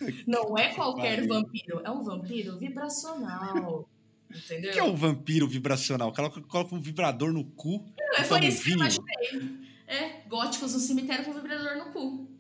[0.27, 3.87] Não é qualquer vampiro, é um vampiro vibracional.
[4.33, 4.73] O Entendeu?
[4.73, 6.13] que é um vampiro vibracional?
[6.13, 7.85] Coloca, coloca um vibrador no cu.
[8.17, 9.59] É, e foi um isso que eu imaginei.
[9.87, 12.31] É, góticos no cemitério com vibrador no cu.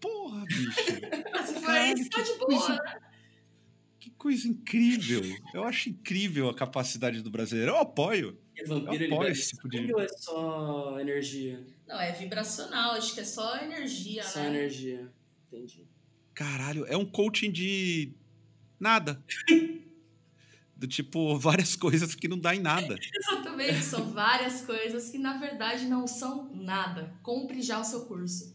[0.00, 1.00] Porra, bicho.
[1.60, 2.98] Caralho, isso, tá que de boa, coisa- né?
[4.00, 5.22] Que coisa incrível.
[5.52, 7.72] Eu acho incrível a capacidade do brasileiro.
[7.72, 8.38] Eu apoio.
[8.56, 11.66] E vampiro, ele esse tipo de- ou é só energia?
[11.86, 14.48] Não, é vibracional, acho que é só energia, Só né?
[14.48, 15.12] energia.
[15.48, 15.86] Entendi.
[16.34, 18.12] Caralho, é um coaching de
[18.78, 19.22] nada.
[20.76, 22.96] Do tipo, várias coisas que não dá em nada.
[23.14, 27.14] Exatamente, são várias coisas que na verdade não são nada.
[27.22, 28.54] Compre já o seu curso.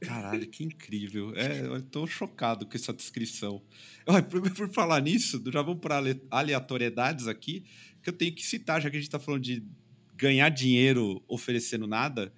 [0.00, 1.34] Caralho, que incrível.
[1.34, 3.62] É, eu tô chocado com essa descrição.
[4.06, 7.64] Olha, por, por falar nisso, já vamos para aleatoriedades aqui,
[8.02, 9.62] que eu tenho que citar, já que a gente tá falando de
[10.16, 12.32] ganhar dinheiro oferecendo nada.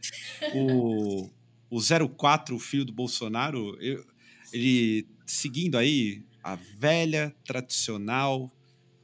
[0.55, 1.31] O,
[1.71, 4.05] o 04, o filho do Bolsonaro, eu-
[4.53, 8.53] ele seguindo aí a velha, tradicional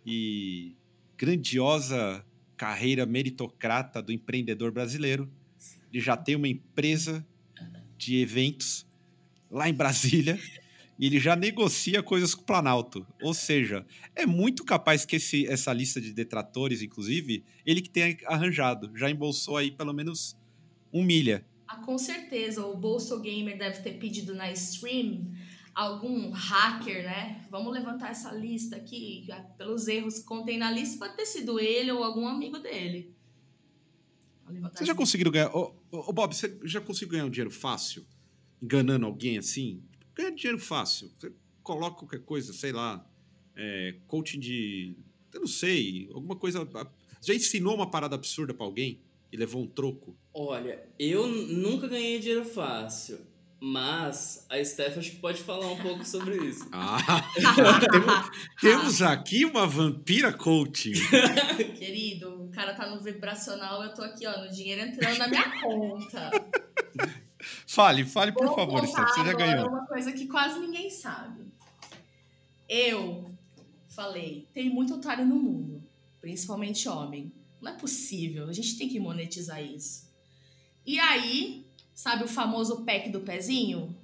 [0.05, 0.75] e
[1.17, 2.25] grandiosa
[2.57, 5.31] carreira meritocrata do empreendedor brasileiro.
[5.93, 7.27] Ele já tem uma empresa
[7.97, 8.87] de eventos
[9.51, 10.39] lá em Brasília
[10.99, 13.07] e ele já negocia coisas com o Planalto.
[13.23, 18.17] Ou seja, é muito capaz que esse, essa lista de detratores, inclusive, ele que tenha
[18.27, 18.91] arranjado.
[18.97, 20.37] Já embolsou aí pelo menos
[20.93, 21.45] um milha.
[21.69, 25.33] Ah, com certeza, o Bolso Gamer deve ter pedido na stream
[25.75, 27.45] algum hacker, né?
[27.51, 29.27] Vamos levantar essa lista aqui,
[29.59, 33.15] pelos erros que contém na lista, pode ter sido ele ou algum amigo dele.
[34.73, 35.55] Você já conseguiu ganhar.
[35.55, 38.07] Ô, ô, Bob, você já conseguiu ganhar um dinheiro fácil?
[38.63, 39.83] Enganando alguém assim?
[40.17, 41.11] Ganha dinheiro fácil.
[41.19, 41.31] Você
[41.63, 43.07] coloca qualquer coisa, sei lá,
[43.55, 44.97] é, coaching de.
[45.33, 46.67] Eu não sei, alguma coisa.
[47.21, 48.99] Já ensinou uma parada absurda para alguém
[49.31, 50.17] e levou um troco?
[50.33, 53.19] Olha, eu nunca ganhei dinheiro fácil.
[53.59, 56.69] Mas a Steph acho que pode falar um pouco sobre isso.
[56.73, 57.33] Ah,
[57.91, 60.93] temos, temos, aqui uma vampira coaching.
[61.79, 65.61] Querido, o cara tá no vibracional, eu tô aqui, ó, no dinheiro entrando na minha
[65.61, 66.31] conta.
[67.77, 69.69] Fale, fale, por Vou favor, Steph, você já ganhou.
[69.69, 71.45] uma coisa que quase ninguém sabe.
[72.69, 73.31] Eu
[73.89, 75.81] falei, tem muito otário no mundo,
[76.21, 77.33] principalmente homem.
[77.61, 80.13] Não é possível, a gente tem que monetizar isso.
[80.85, 83.97] E aí, Sabe o famoso pack do pezinho?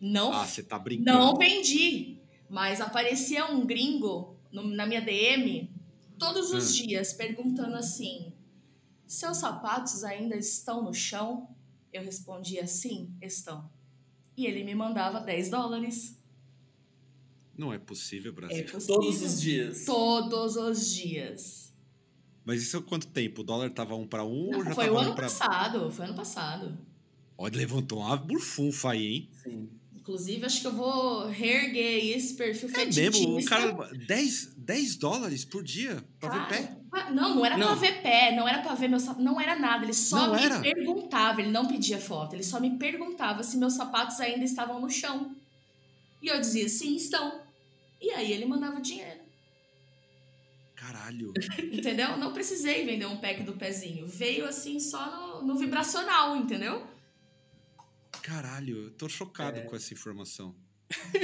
[0.00, 0.32] Não.
[0.32, 1.18] Ah, você tá brincando.
[1.18, 2.18] Não vendi.
[2.48, 5.70] Mas aparecia um gringo no, na minha DM
[6.18, 6.86] todos os hum.
[6.86, 8.32] dias perguntando assim:
[9.06, 11.46] seus sapatos ainda estão no chão?
[11.92, 13.70] Eu respondia sim, estão.
[14.36, 16.18] E ele me mandava 10 dólares.
[17.56, 18.58] Não é possível, Brasil.
[18.58, 18.94] É possível.
[18.96, 19.84] Todos os dias.
[19.84, 21.74] Todos os dias.
[22.44, 23.42] Mas isso há quanto tempo?
[23.42, 25.24] O dólar tava um para um Não, ou já foi tava o ano um pra...
[25.24, 26.78] passado, foi ano passado.
[27.36, 29.30] Olha, levantou uma burfunfa aí, hein?
[29.42, 29.68] Sim.
[29.94, 35.44] Inclusive, acho que eu vou reerguer esse perfil é mesmo, o cara, 10, 10 dólares
[35.44, 36.79] por dia pra cara, ver pé?
[37.12, 37.68] Não, não era não.
[37.68, 39.84] pra ver pé, não era pra ver meu sapato, não era nada.
[39.84, 40.60] Ele só não me era.
[40.60, 44.90] perguntava, ele não pedia foto, ele só me perguntava se meus sapatos ainda estavam no
[44.90, 45.34] chão.
[46.20, 47.40] E eu dizia, sim, estão.
[48.00, 49.20] E aí ele mandava dinheiro.
[50.74, 51.32] Caralho.
[51.72, 52.16] entendeu?
[52.16, 54.06] Não precisei vender um pack do pezinho.
[54.06, 56.86] Veio assim só no, no vibracional, entendeu?
[58.22, 59.62] Caralho, eu tô chocado é.
[59.62, 60.54] com essa informação.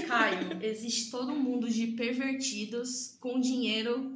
[0.07, 4.16] Caio, existe todo um mundo de pervertidos com dinheiro,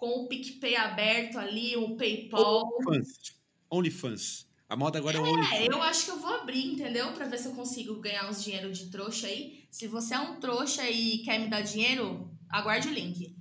[0.00, 2.66] com o PicPay aberto ali, o PayPal.
[2.80, 3.36] OnlyFans.
[3.70, 4.48] OnlyFans.
[4.66, 5.60] A moda agora é, é o OnlyFans.
[5.60, 7.12] É, eu acho que eu vou abrir, entendeu?
[7.12, 9.62] Pra ver se eu consigo ganhar uns dinheiro de trouxa aí.
[9.70, 13.36] Se você é um trouxa e quer me dar dinheiro, aguarde o link.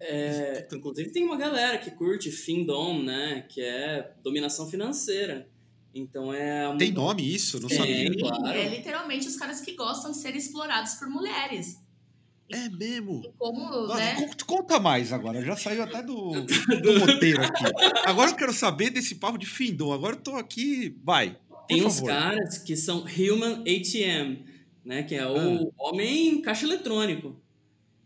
[0.00, 3.46] É, inclusive tem uma galera que curte Findom, né?
[3.48, 5.48] Que é dominação financeira.
[5.94, 6.76] Então é.
[6.76, 7.60] Tem nome isso?
[7.60, 8.10] Não sabia.
[8.18, 8.48] Claro.
[8.48, 11.76] É literalmente os caras que gostam de ser explorados por mulheres.
[12.50, 13.22] É mesmo?
[13.38, 14.16] Como, ah, né?
[14.46, 16.32] Conta mais agora, já saiu até do,
[16.82, 17.64] do roteiro aqui.
[18.04, 19.92] Agora eu quero saber desse papo de Findom.
[19.92, 20.96] Agora eu tô aqui.
[21.02, 21.36] Vai.
[21.66, 24.44] Tem uns caras que são Human ATM,
[24.84, 25.02] né?
[25.02, 25.88] Que é o ah.
[25.88, 27.40] homem caixa eletrônico.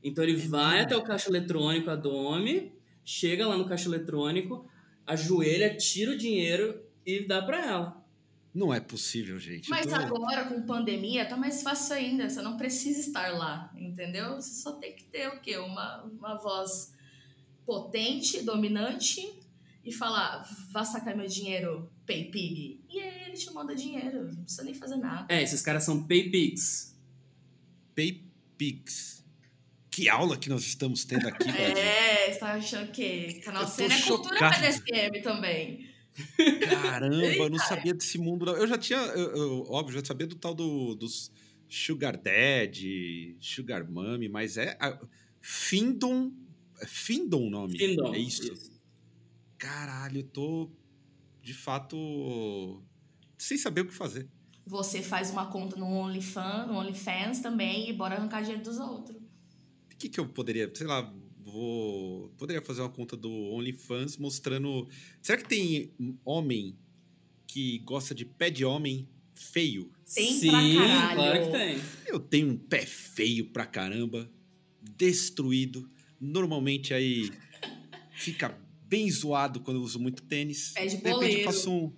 [0.03, 2.73] Então ele é vai até o caixa eletrônico, a Dome,
[3.05, 4.69] chega lá no caixa eletrônico,
[5.05, 8.06] ajoelha, tira o dinheiro e dá para ela.
[8.57, 9.69] Não é possível, gente.
[9.69, 9.95] Mas tô...
[9.95, 12.31] agora, com pandemia, tá mais fácil ainda.
[12.31, 14.37] Você não precisa estar lá, entendeu?
[14.37, 15.59] Você só tem que ter o quê?
[15.59, 16.91] Uma, uma voz
[17.67, 19.21] potente, dominante
[19.85, 22.81] e falar, vá sacar meu dinheiro, PayPig.
[22.89, 25.27] E aí ele te manda dinheiro, não precisa nem fazer nada.
[25.29, 26.97] É, esses caras são PayPigs.
[27.95, 29.23] PayPigs.
[29.91, 34.01] Que aula que nós estamos tendo aqui, É, você tá achando que canal Cena é
[34.01, 35.96] cultura PDSM também.
[36.71, 38.49] Caramba, eu não sabia desse mundo.
[38.51, 41.31] Eu já tinha, eu, eu, óbvio, já sabia do tal do, dos
[41.69, 44.99] Sugar Daddy, Sugar Mommy, mas é a,
[45.41, 46.33] Findom.
[46.81, 47.79] É Findom o nome?
[47.79, 48.15] Findom.
[48.15, 48.53] É isso.
[48.53, 48.71] isso.
[49.59, 50.71] Caralho, eu tô
[51.43, 52.83] de fato
[53.39, 54.29] sem saber o que fazer.
[54.67, 59.17] Você faz uma conta no OnlyFans, no OnlyFans também e bora arrancar dinheiro dos outros.
[59.17, 61.11] O que, que eu poderia, sei lá,
[61.57, 62.29] vou.
[62.37, 64.87] Poderia fazer uma conta do OnlyFans mostrando.
[65.23, 65.91] Será que tem
[66.25, 66.77] homem
[67.47, 69.91] que gosta de pé de homem feio?
[70.15, 70.51] Tem Sim,
[71.15, 71.79] claro que tem.
[72.07, 74.31] Eu tenho um pé feio pra caramba,
[74.83, 75.89] destruído.
[76.21, 77.31] Normalmente aí
[78.13, 78.57] fica
[78.87, 80.73] bem zoado quando eu uso muito tênis.
[80.73, 81.19] Pé de boleiro.
[81.19, 81.93] De repente eu faço um.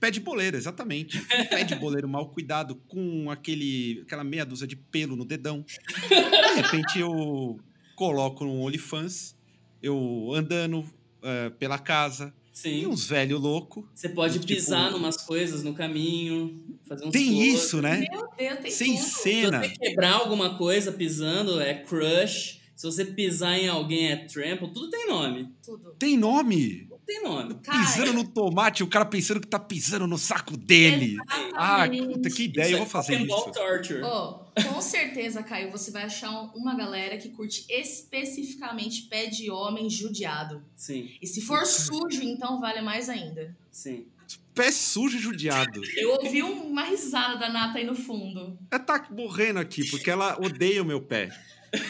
[0.00, 1.18] Pé de boleiro, exatamente.
[1.48, 5.64] Pé de boleiro mal cuidado, com aquele, aquela meia dúzia de pelo no dedão.
[6.08, 7.58] De repente eu
[7.94, 9.34] coloco no OnlyFans,
[9.82, 12.32] eu andando uh, pela casa.
[12.52, 12.82] Sim.
[12.82, 13.88] E uns velho louco.
[13.92, 18.06] Você pode tipo, pisar numas coisas no caminho, fazer uns Tem isso, né?
[18.10, 19.08] Meu Deus, tem Sem tudo.
[19.08, 19.62] cena.
[19.64, 22.60] Se você quebrar alguma coisa pisando, é crush.
[22.76, 24.72] Se você pisar em alguém, é trample.
[24.72, 25.52] Tudo tem nome.
[25.64, 25.96] Tudo.
[25.98, 26.88] Tem nome?
[27.06, 27.54] Tem nome.
[27.54, 31.16] Pisando no tomate, o cara pensando que tá pisando no saco dele.
[31.54, 33.52] Ah, puta, que ideia, eu vou fazer isso.
[33.52, 34.02] Torture.
[34.02, 39.88] Oh, com certeza, Caio, você vai achar uma galera que curte especificamente pé de homem
[39.88, 40.62] judiado.
[40.76, 41.10] Sim.
[41.20, 43.56] E se for sujo, então vale mais ainda.
[43.70, 44.06] Sim.
[44.54, 45.80] Pé sujo e judiado.
[45.96, 48.56] Eu ouvi uma risada da Nata aí no fundo.
[48.70, 51.28] Ela tá morrendo aqui, porque ela odeia o meu pé.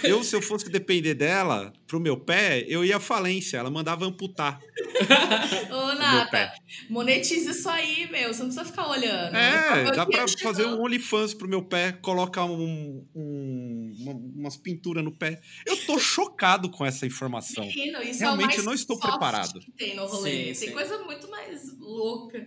[0.02, 3.58] Eu, se eu fosse depender dela pro meu pé, eu ia à falência.
[3.58, 4.60] Ela mandava amputar.
[5.70, 6.52] Ô, Nata,
[6.88, 8.32] monetiza isso aí, meu.
[8.32, 9.36] Você não precisa ficar olhando.
[9.36, 15.04] É, dá pra fazer um OnlyFans pro meu pé, colocar um, um, uma, umas pinturas
[15.04, 15.40] no pé.
[15.66, 17.64] Eu tô chocado com essa informação.
[17.66, 19.60] Menino, isso é Realmente, é eu não estou preparado.
[19.60, 20.30] Que tem no rolê.
[20.30, 20.70] Sim, tem sim.
[20.72, 22.44] coisa muito mais louca.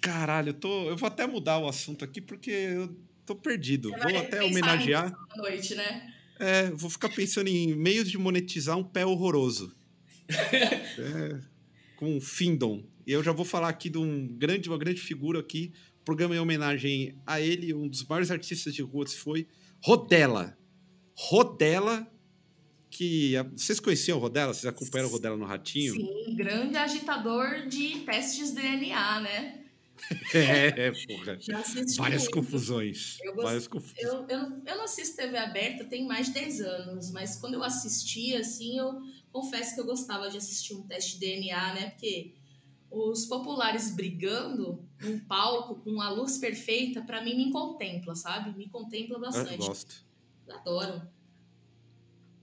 [0.00, 2.96] Caralho, eu, tô, eu vou até mudar o assunto aqui, porque eu
[3.26, 3.90] tô perdido.
[3.90, 5.12] Você vou até homenagear.
[5.36, 6.12] Noite, né?
[6.38, 9.74] É, vou ficar pensando em meios de monetizar um pé horroroso.
[10.30, 11.40] é,
[11.96, 12.84] com Findon.
[13.06, 15.72] E eu já vou falar aqui de um grande, uma grande figura aqui.
[16.04, 19.48] Programa em homenagem a ele, um dos maiores artistas de rua foi
[19.82, 20.56] Rodela.
[21.14, 22.06] Rodela,
[22.90, 23.34] que.
[23.56, 24.54] Vocês conheciam o Rodela?
[24.54, 25.94] Vocês acompanharam o Rodela no Ratinho?
[25.94, 29.65] Sim, grande agitador de testes de DNA, né?
[30.34, 31.38] É, porra.
[31.96, 32.30] Várias muito.
[32.30, 33.18] confusões.
[33.22, 33.44] Eu, gost...
[33.44, 34.02] várias confusões.
[34.02, 37.62] Eu, eu, eu, não assisto TV aberta tem mais de 10 anos, mas quando eu
[37.62, 39.00] assistia, assim, eu
[39.32, 41.90] confesso que eu gostava de assistir um teste de DNA, né?
[41.90, 42.34] Porque
[42.90, 48.56] os populares brigando num palco com a luz perfeita, para mim me contempla, sabe?
[48.56, 49.52] Me contempla bastante.
[49.52, 50.06] Eu gosto.
[50.48, 51.02] Adoro.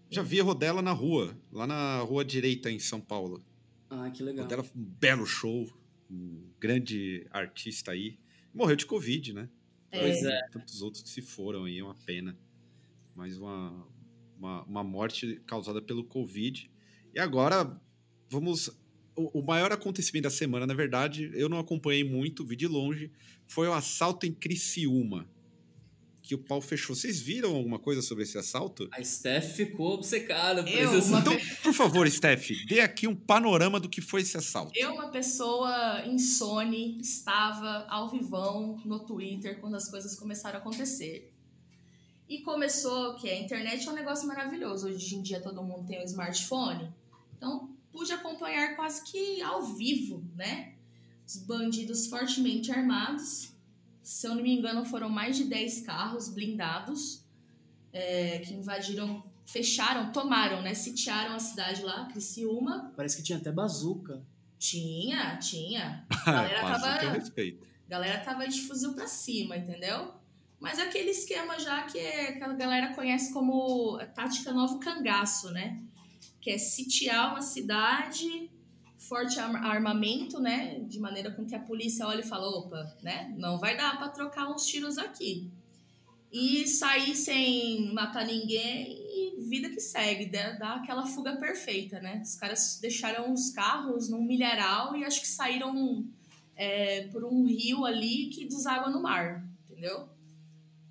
[0.10, 3.43] Já vi a Rodela na rua, lá na rua direita em São Paulo.
[3.89, 4.43] Ah, que legal.
[4.43, 5.68] Rodela, um belo show
[6.64, 8.18] grande artista aí,
[8.53, 9.49] morreu de Covid, né?
[9.91, 9.99] É.
[9.99, 10.47] Pois é.
[10.49, 12.38] Tantos outros que se foram aí, é uma pena.
[13.14, 13.86] Mais uma,
[14.38, 16.72] uma, uma morte causada pelo Covid.
[17.14, 17.78] E agora,
[18.30, 18.70] vamos.
[19.14, 23.11] O, o, maior acontecimento da semana, na verdade, eu não acompanhei muito, vi de longe,
[23.45, 25.30] foi o assalto em Criciúma
[26.24, 26.96] que o pau fechou.
[26.96, 28.88] Vocês viram alguma coisa sobre esse assalto?
[28.94, 33.78] A Steph ficou obcecada por eu, esse Então, por favor, Steph, dê aqui um panorama
[33.78, 34.72] do que foi esse assalto.
[34.74, 41.30] Eu, uma pessoa insone, estava ao vivão no Twitter quando as coisas começaram a acontecer.
[42.30, 44.88] E começou que a internet é um negócio maravilhoso.
[44.88, 46.90] Hoje em dia todo mundo tem um smartphone.
[47.36, 50.74] Então, pude acompanhar quase que ao vivo, né?
[51.28, 53.53] Os bandidos fortemente armados
[54.04, 57.24] se eu não me engano, foram mais de 10 carros blindados
[57.93, 60.74] é, que invadiram, fecharam, tomaram, né?
[60.74, 62.91] Sitiaram a cidade lá, Criciúma.
[62.97, 64.22] Parece que tinha até bazuca.
[64.60, 66.06] Tinha, tinha.
[66.26, 67.12] A galera tava.
[67.12, 67.68] Respeito.
[67.88, 70.14] galera tava de fuzil pra cima, entendeu?
[70.60, 75.51] Mas é aquele esquema já que, é, que a galera conhece como tática novo cangaço,
[75.51, 75.82] né?
[76.39, 78.49] Que é sitiar uma cidade
[79.08, 80.80] forte armamento, né?
[80.80, 83.34] De maneira com que a polícia olhe e fala, opa, né?
[83.38, 85.51] Não vai dar para trocar uns tiros aqui.
[86.32, 92.22] E sair sem matar ninguém e vida que segue, dá aquela fuga perfeita, né?
[92.24, 96.06] Os caras deixaram os carros num milharal e acho que saíram
[96.56, 100.10] é, por um rio ali que deságua no mar, entendeu?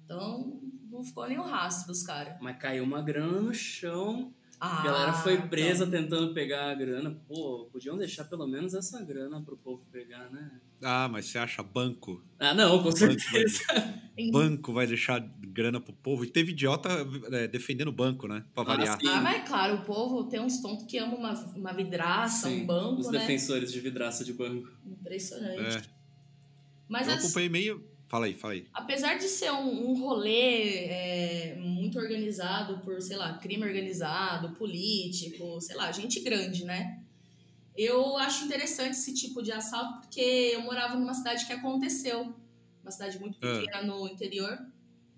[0.05, 0.61] Então
[0.91, 2.37] não ficou nenhum rastro dos caras.
[2.41, 4.33] Mas caiu uma grana no chão
[4.65, 6.01] ah, a galera foi presa então.
[6.01, 7.21] tentando pegar a grana.
[7.27, 10.53] Pô, podiam deixar pelo menos essa grana pro povo pegar, né?
[10.81, 12.23] Ah, mas você acha banco?
[12.39, 13.61] Ah, não, com certeza.
[13.75, 16.25] Banco vai, banco vai deixar grana pro povo.
[16.25, 16.91] E teve idiota
[17.33, 18.45] é, defendendo o banco, né?
[18.55, 18.99] Pra ah, variar.
[19.05, 22.63] Ah, mas é claro, o povo tem uns tontos que amam uma, uma vidraça, sim,
[22.63, 23.19] um banco, os né?
[23.19, 24.69] defensores de vidraça de banco.
[24.87, 25.79] Impressionante.
[25.79, 25.83] É.
[26.89, 27.25] Mas Eu as...
[27.25, 28.67] acompanhei meio Fala aí, fala aí.
[28.75, 35.59] Apesar de ser um, um rolê é, muito organizado por, sei lá, crime organizado, político,
[35.63, 37.01] sei lá, gente grande, né?
[37.75, 40.21] Eu acho interessante esse tipo de assalto porque
[40.53, 42.35] eu morava numa cidade que aconteceu.
[42.83, 43.61] Uma cidade muito ah.
[43.61, 43.87] pequena é.
[43.87, 44.59] no interior.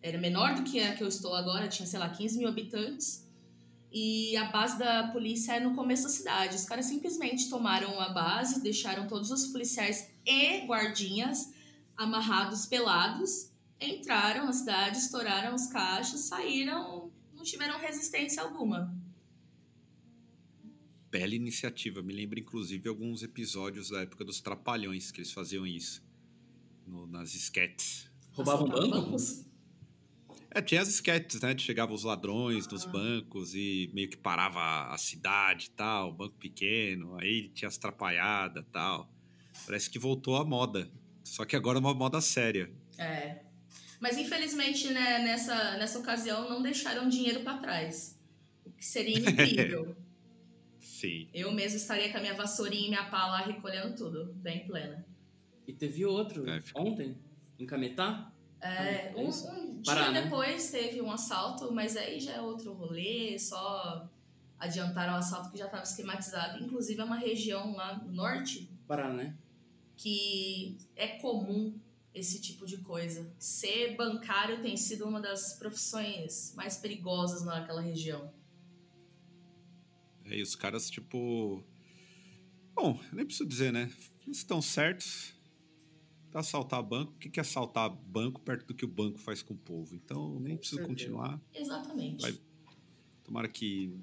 [0.00, 3.28] Era menor do que a que eu estou agora, tinha, sei lá, 15 mil habitantes.
[3.90, 6.54] E a base da polícia é no começo da cidade.
[6.54, 11.53] Os caras simplesmente tomaram a base, deixaram todos os policiais e guardinhas
[11.96, 18.94] amarrados pelados, entraram na cidade, estouraram os caixas, saíram, não tiveram resistência alguma.
[21.10, 22.02] Bela iniciativa.
[22.02, 26.02] Me lembra, inclusive, alguns episódios da época dos Trapalhões que eles faziam isso.
[26.86, 28.10] No, nas esquetes.
[28.32, 29.44] Roubavam bancos?
[30.50, 31.56] É, tinha as esquetes, né?
[31.58, 32.88] Chegavam os ladrões nos ah.
[32.88, 38.62] bancos e meio que parava a cidade e tal, banco pequeno, aí tinha as trapalhadas
[38.62, 39.12] e tal.
[39.66, 40.88] Parece que voltou à moda.
[41.24, 42.70] Só que agora é uma moda séria.
[42.98, 43.40] É.
[44.00, 48.20] Mas infelizmente, né, nessa, nessa ocasião, não deixaram dinheiro para trás.
[48.64, 49.96] O que seria incrível.
[50.78, 51.28] Sim.
[51.34, 55.04] Eu mesmo estaria com a minha vassourinha e minha pá lá recolhendo tudo, bem plena.
[55.66, 57.16] E teve outro É, fica- ontem,
[57.58, 58.30] em Cametá.
[58.60, 60.22] É, É um, um Pará, dia né?
[60.22, 64.08] depois teve um assalto, mas aí já é outro rolê, só
[64.58, 66.62] adiantaram o assalto que já estava esquematizado.
[66.62, 69.34] Inclusive é uma região lá no norte Pará, né?
[69.96, 71.78] Que é comum
[72.14, 73.32] esse tipo de coisa.
[73.38, 78.32] Ser bancário tem sido uma das profissões mais perigosas naquela região.
[80.24, 81.62] É, e os caras, tipo.
[82.74, 83.92] Bom, nem preciso dizer, né?
[84.26, 85.34] Eles estão certos.
[86.30, 87.12] Tá assaltar banco.
[87.12, 89.94] O que que é assaltar banco perto do que o banco faz com o povo?
[89.94, 91.40] Então, nem preciso continuar.
[91.54, 92.22] Exatamente.
[92.22, 92.36] Vai-
[93.22, 93.96] Tomara que.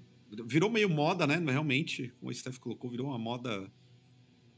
[0.45, 1.37] Virou meio moda, né?
[1.37, 3.69] Realmente, como o Steph colocou, virou uma moda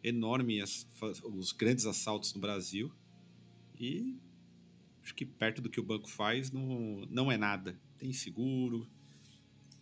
[0.03, 0.85] enorme as-
[1.23, 2.91] os grandes assaltos no Brasil.
[3.79, 4.15] E
[5.01, 7.79] acho que perto do que o banco faz não, não é nada.
[7.97, 8.87] Tem seguro,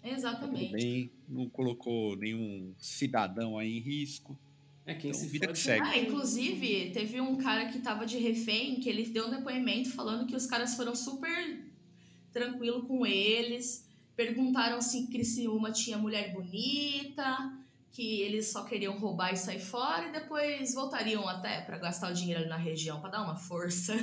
[0.01, 0.71] tá Exatamente.
[0.71, 4.37] bem, não colocou nenhum cidadão aí em risco.
[4.85, 5.85] É quem Então, se vida que segue.
[5.85, 10.25] Ah, inclusive, teve um cara que tava de refém que ele deu um depoimento falando
[10.27, 11.63] que os caras foram super
[12.31, 17.60] tranquilo com eles, perguntaram se Criciúma tinha mulher bonita,
[17.91, 22.13] que eles só queriam roubar e sair fora e depois voltariam até pra gastar o
[22.13, 23.93] dinheiro ali na região, pra dar uma força.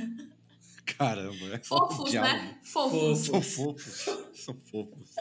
[0.85, 2.59] Caramba, é Fofos, né?
[2.63, 3.19] Fofos.
[3.19, 5.15] São fofos, são fofos.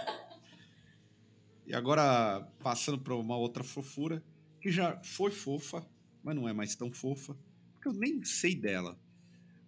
[1.66, 4.23] E agora, passando para uma outra fofura,
[4.61, 5.87] que já foi fofa,
[6.23, 7.37] mas não é mais tão fofa,
[7.75, 8.99] porque eu nem sei dela.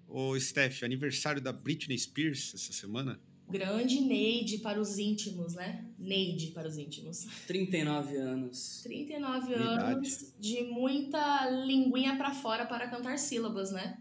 [0.09, 3.21] Ô, Steph, aniversário da Britney Spears essa semana?
[3.49, 5.85] Grande Neide para os íntimos, né?
[6.01, 7.27] Neide para os íntimos.
[7.47, 8.81] 39 anos.
[8.83, 9.93] 39 Verdade.
[9.93, 14.01] anos de muita linguinha pra fora para cantar sílabas, né?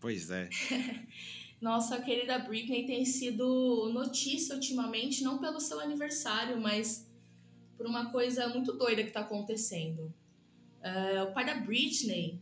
[0.00, 0.48] Pois é.
[1.60, 7.06] Nossa querida Britney tem sido notícia ultimamente, não pelo seu aniversário, mas
[7.76, 10.14] por uma coisa muito doida que tá acontecendo.
[10.80, 12.40] É, o pai da Britney,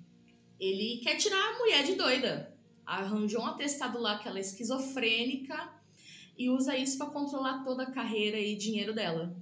[0.60, 2.54] ele quer tirar a mulher de doida.
[2.84, 5.75] Arranjou um atestado lá que ela é esquizofrênica
[6.36, 9.34] e usa isso pra controlar toda a carreira e dinheiro dela.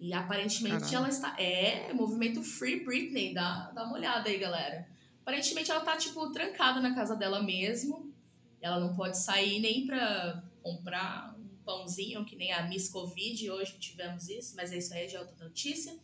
[0.00, 0.96] E aparentemente Caralho.
[0.96, 1.34] ela está.
[1.40, 4.88] É, movimento Free Britney, dá, dá uma olhada aí, galera.
[5.22, 8.12] Aparentemente ela tá, tipo, trancada na casa dela mesmo.
[8.60, 13.76] Ela não pode sair nem pra comprar um pãozinho, que nem a Miss Covid, hoje
[13.78, 15.96] tivemos isso, mas isso aí é outra notícia.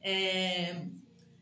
[0.00, 0.84] É,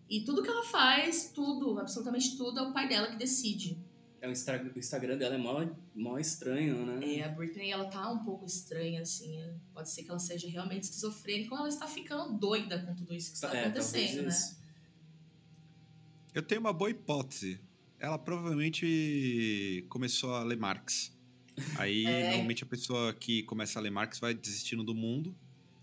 [0.09, 3.77] E tudo que ela faz, tudo, absolutamente tudo, é o pai dela que decide.
[4.21, 7.17] É, o Insta- o Instagram dela é mó, mó estranho, né?
[7.19, 9.41] É, a Britney, ela tá um pouco estranha, assim.
[9.41, 13.15] é, Pode ser que ela seja realmente esquizofrênica ou ela está ficando doida com tudo
[13.15, 14.29] isso que está É, acontecendo, né?
[14.29, 14.57] isso.
[16.35, 17.61] Eu tenho uma boa hipótese.
[17.99, 21.13] Ela provavelmente começou a ler Marx.
[21.79, 22.29] Aí, É.
[22.31, 25.35] normalmente, a pessoa que começa a ler Marx vai desistindo do mundo.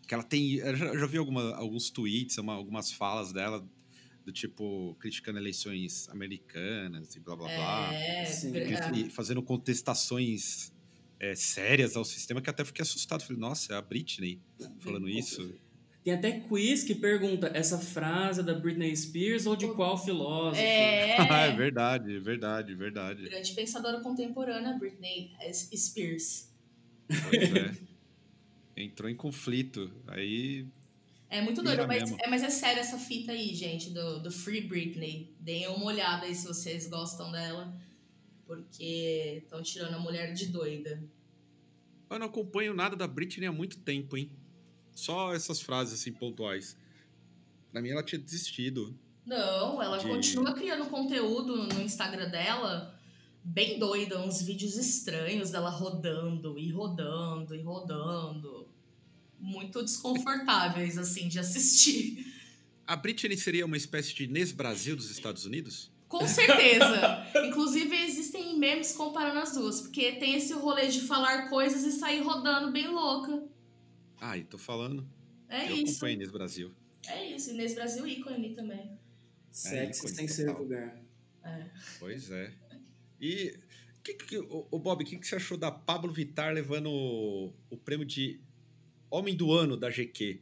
[0.07, 0.55] Que ela tem.
[0.55, 3.65] Eu já, eu já vi alguma- alguns tweets, uma- algumas falas dela,
[4.25, 7.93] do tipo, criticando eleições americanas e blá blá blá.
[7.93, 8.53] É, Sim.
[8.55, 10.73] E fazendo contestações
[11.19, 13.23] é, sérias ao sistema, que até fiquei assustado.
[13.23, 14.41] Falei, nossa, é a Britney
[14.79, 15.53] falando isso.
[16.03, 20.61] Tem até quiz que pergunta essa frase é da Britney Spears ou de qual filósofo?
[20.61, 23.23] é, Ah, é verdade, verdade, verdade.
[23.23, 26.51] grande pensadora contemporânea, Britney Spears.
[27.07, 27.73] Pois é.
[28.75, 29.93] Entrou em conflito.
[30.07, 30.67] Aí.
[31.33, 34.61] É muito doido, mas é, mas é sério essa fita aí, gente, do, do Free
[34.61, 35.35] Britney.
[35.39, 37.75] Deem uma olhada aí se vocês gostam dela,
[38.45, 41.03] porque estão tirando a mulher de doida.
[42.07, 44.31] Eu não acompanho nada da Britney há muito tempo, hein?
[44.93, 46.77] Só essas frases assim pontuais.
[47.71, 48.95] Pra mim, ela tinha desistido.
[49.25, 52.95] Não, ela De- continua criando conteúdo no Instagram dela,
[53.43, 58.71] bem doida, uns vídeos estranhos dela rodando e rodando e rodando.
[59.43, 62.33] Muito desconfortáveis, assim, de assistir.
[62.87, 65.91] A Britney seria uma espécie de Nes Brasil dos Estados Unidos?
[66.07, 67.27] Com certeza.
[67.45, 72.21] Inclusive, existem memes comparando as duas, porque tem esse rolê de falar coisas e sair
[72.21, 73.43] rodando bem louca.
[74.21, 75.05] Ai, tô falando.
[75.49, 75.91] É eu isso.
[75.91, 76.71] acompanho Nes Brasil.
[77.05, 77.51] É isso.
[77.51, 78.97] Inês Brasil ícone também.
[79.51, 81.03] Sexy ícone sem ser vulgar.
[81.43, 81.65] É.
[81.99, 82.53] Pois é.
[83.19, 83.59] E.
[84.01, 87.53] Que, que, o, o Bob, o que, que você achou da Pablo Vittar levando o,
[87.69, 88.39] o prêmio de
[89.13, 90.39] Homem do Ano da GQ?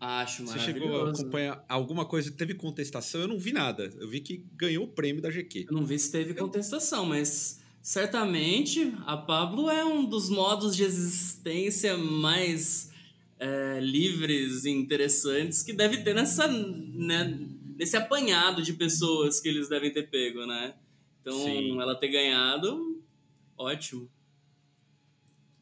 [0.00, 2.32] Acho Você chegou a acompanhar alguma coisa?
[2.32, 3.20] Teve contestação?
[3.20, 3.92] Eu não vi nada.
[3.96, 5.66] Eu vi que ganhou o prêmio da GQ.
[5.68, 10.82] Eu não vi se teve contestação, mas certamente a Pablo é um dos modos de
[10.82, 12.90] existência mais
[13.38, 17.38] é, livres e interessantes que deve ter nessa, né,
[17.76, 20.74] nesse apanhado de pessoas que eles devem ter pego, né?
[21.20, 21.80] Então, Sim.
[21.80, 23.00] ela ter ganhado,
[23.56, 24.10] ótimo.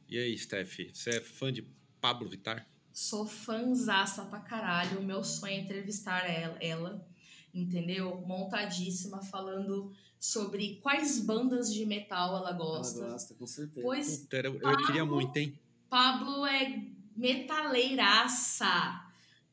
[0.08, 1.75] E aí, Steph, você é fã de
[2.06, 2.64] Pablo Vittar?
[2.92, 5.00] Sou fãzaça pra caralho.
[5.00, 7.08] O meu sonho é entrevistar ela, ela,
[7.52, 8.22] entendeu?
[8.24, 13.00] Montadíssima, falando sobre quais bandas de metal ela gosta.
[13.00, 13.84] Ela gosta, com certeza.
[13.84, 15.58] Pois Puta, eu, eu queria muito, hein?
[15.90, 16.80] Pablo é
[17.16, 19.02] metaleiraça.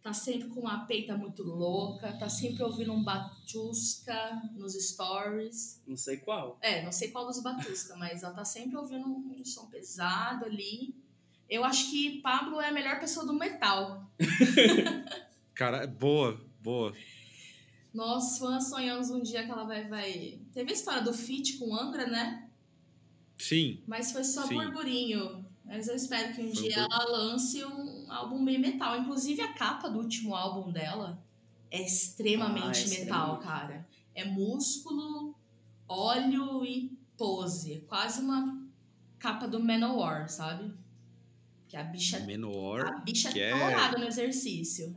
[0.03, 5.81] Tá sempre com uma peita muito louca, tá sempre ouvindo um Batusca nos stories.
[5.87, 6.59] Não sei qual.
[6.61, 11.01] É, não sei qual dos Batusca, mas ela tá sempre ouvindo um som pesado ali.
[11.53, 14.11] Eu acho que Pablo é a melhor pessoa do metal.
[15.53, 16.91] Cara, boa, boa.
[17.93, 19.87] Nós fãs sonhamos um dia que ela vai.
[19.87, 20.39] vai...
[20.51, 22.49] Teve a história do feat com Angra, né?
[23.37, 23.83] Sim.
[23.85, 24.55] Mas foi só Sim.
[24.55, 25.45] burburinho.
[25.63, 28.97] Mas eu espero que um Foi dia ela lance um álbum bem metal.
[28.97, 31.23] Inclusive a capa do último álbum dela
[31.69, 33.43] é extremamente Ah, é metal, extremamente.
[33.43, 33.87] cara.
[34.15, 35.35] É músculo,
[35.87, 37.73] óleo e pose.
[37.75, 38.59] É Quase uma
[39.19, 40.81] capa do Manowar, sabe?
[41.73, 43.01] Que a bicha, a Menor.
[43.03, 44.95] bicha que é é- no exercício.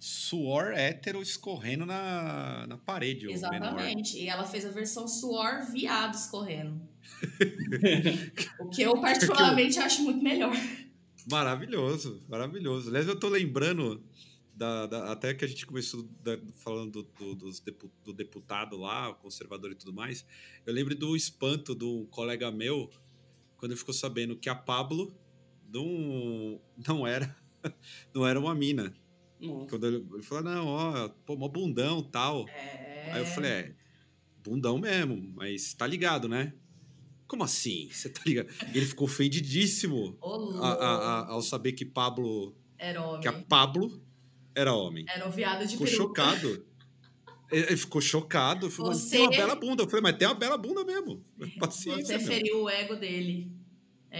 [0.00, 3.30] Suor hétero escorrendo na, na parede.
[3.30, 4.16] Exatamente.
[4.16, 6.80] E ela fez a versão suor viado escorrendo.
[8.58, 10.54] o que eu particularmente acho muito melhor.
[11.30, 12.88] Maravilhoso, maravilhoso.
[12.88, 14.02] Aliás, eu tô lembrando
[14.54, 19.10] da, da- até que a gente começou da- falando do, do- depu- do deputado lá,
[19.10, 20.24] o conservador e tudo mais.
[20.64, 22.88] Eu lembro do espanto um colega meu
[23.58, 25.14] quando ele ficou sabendo que a Pablo
[25.72, 27.34] não, não era
[28.14, 28.92] não era uma mina.
[29.40, 29.66] Nossa.
[29.68, 32.48] Quando ele, ele falou, não, ó, pô, mó bundão tal.
[32.48, 33.10] É...
[33.12, 33.74] Aí eu falei, é,
[34.42, 36.52] bundão mesmo, mas tá ligado, né?
[37.26, 37.88] Como assim?
[37.92, 38.48] Você tá ligado?
[38.74, 40.18] Ele ficou ofendidíssimo
[40.60, 43.20] a- a- a- ao saber que Pablo Era homem.
[43.20, 44.02] que a Pablo
[44.54, 45.04] era homem.
[45.08, 46.22] Era um viado de Ficou peruca.
[46.24, 46.66] chocado.
[47.50, 48.70] Ele ficou chocado.
[48.70, 49.82] Falou, Você- tem uma bela bunda.
[49.82, 51.24] Eu falei, mas tem uma bela bunda mesmo.
[51.60, 52.18] Paciência.
[52.18, 52.26] Você meu.
[52.26, 53.52] feriu o ego dele.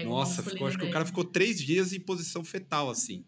[0.01, 3.23] Ego Nossa, ficou, acho que o cara ficou três dias em posição fetal, assim.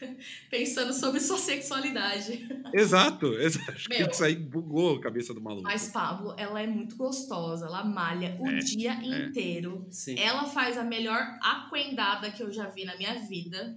[0.50, 2.48] Pensando sobre sua sexualidade.
[2.72, 3.70] Exato, exato.
[3.72, 4.06] Acho Meu.
[4.08, 5.62] que isso aí bugou a cabeça do maluco.
[5.62, 7.66] Mas Pablo, ela é muito gostosa.
[7.66, 9.86] Ela malha o É, dia inteiro.
[9.90, 10.18] Sim.
[10.18, 13.76] Ela faz a melhor aquendada que eu já vi na minha vida.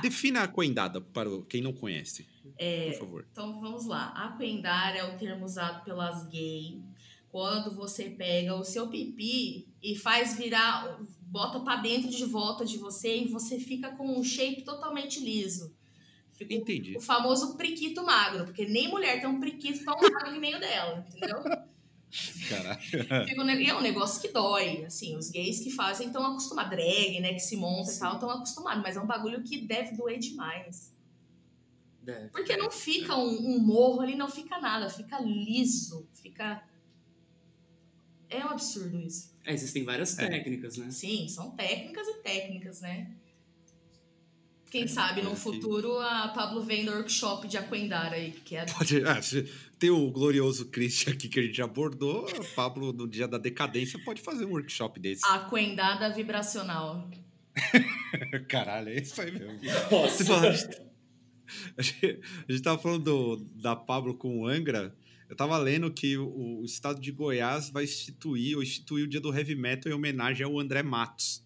[0.00, 2.26] Defina a coendada para o- quem não conhece,
[2.56, 3.26] É, por favor.
[3.30, 4.08] Então vamos lá.
[4.08, 6.80] Aquendar é o termo usado pelas gays.
[7.30, 10.98] Quando você pega o seu pipi e faz virar,
[11.32, 15.74] bota pra dentro de volta de você e você fica com um shape totalmente liso.
[16.34, 16.94] Fica Entendi.
[16.94, 20.60] o famoso priquito magro, porque nem mulher tem um priquito tão magro que nem o
[20.60, 21.42] dela, entendeu?
[22.50, 23.44] Caralho.
[23.46, 27.18] Ne- e é um negócio que dói, assim, os gays que fazem estão acostumados, drag,
[27.20, 28.00] né, que se monta e Sim.
[28.00, 30.92] tal, estão acostumados, mas é um bagulho que deve doer demais.
[32.02, 32.28] Deve.
[32.28, 36.62] Porque não fica um, um morro ali, não fica nada, fica liso, fica...
[38.32, 39.30] É um absurdo isso.
[39.44, 40.28] É, existem várias É.
[40.28, 40.90] técnicas, né?
[40.90, 43.10] Sim, são técnicas e técnicas, né?
[44.70, 48.56] Quem sabe é no que- futuro a Pablo vem no workshop de Aquendar aí, que
[48.56, 49.20] é Pode, ah,
[49.78, 52.24] tem o glorioso Christian aqui que a gente abordou.
[52.26, 55.20] O Pablo, no dia da decadência, pode fazer um workshop desse.
[55.26, 57.06] Aquendada vibracional.
[58.48, 59.60] Caralho, é isso aí mesmo.
[59.90, 60.34] Nossa.
[60.36, 60.48] A,
[61.76, 64.94] a gente- a gente tava falando do- da Pablo com o Angra.
[65.32, 69.18] Eu tava lendo que o, o estado de Goiás vai instituir ou instituir o dia
[69.18, 71.42] do heavy metal em homenagem ao André Matos.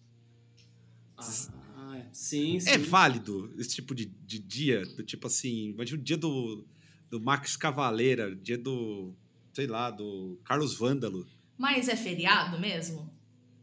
[1.17, 2.09] Ah, é.
[2.11, 2.69] sim, sim.
[2.69, 4.85] É válido esse tipo de, de dia?
[4.85, 6.65] Do tipo assim, imagina o dia do,
[7.09, 9.13] do Max Cavaleira, dia do,
[9.53, 11.25] sei lá, do Carlos Vândalo.
[11.57, 13.09] Mas é feriado mesmo?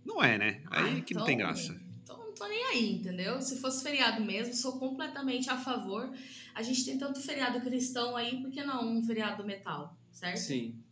[0.07, 0.62] Não é, né?
[0.70, 1.79] Aí Ah, que não então- tem graça.
[2.03, 3.43] Então não tô nem aí, entendeu?
[3.43, 6.11] Se fosse feriado mesmo, sou completamente a favor.
[6.55, 10.39] A gente tem tanto feriado cristão aí, por que não um feriado metal, certo?
[10.39, 10.83] Sim.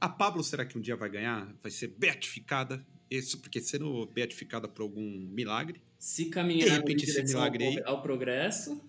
[0.00, 1.54] A Pablo, será que um dia vai ganhar?
[1.62, 2.84] Vai ser beatificada?
[3.10, 5.80] Isso porque sendo beatificada por algum milagre?
[5.98, 7.82] Se De caminhar em repente, esse milagre aí.
[7.84, 8.82] ao progresso,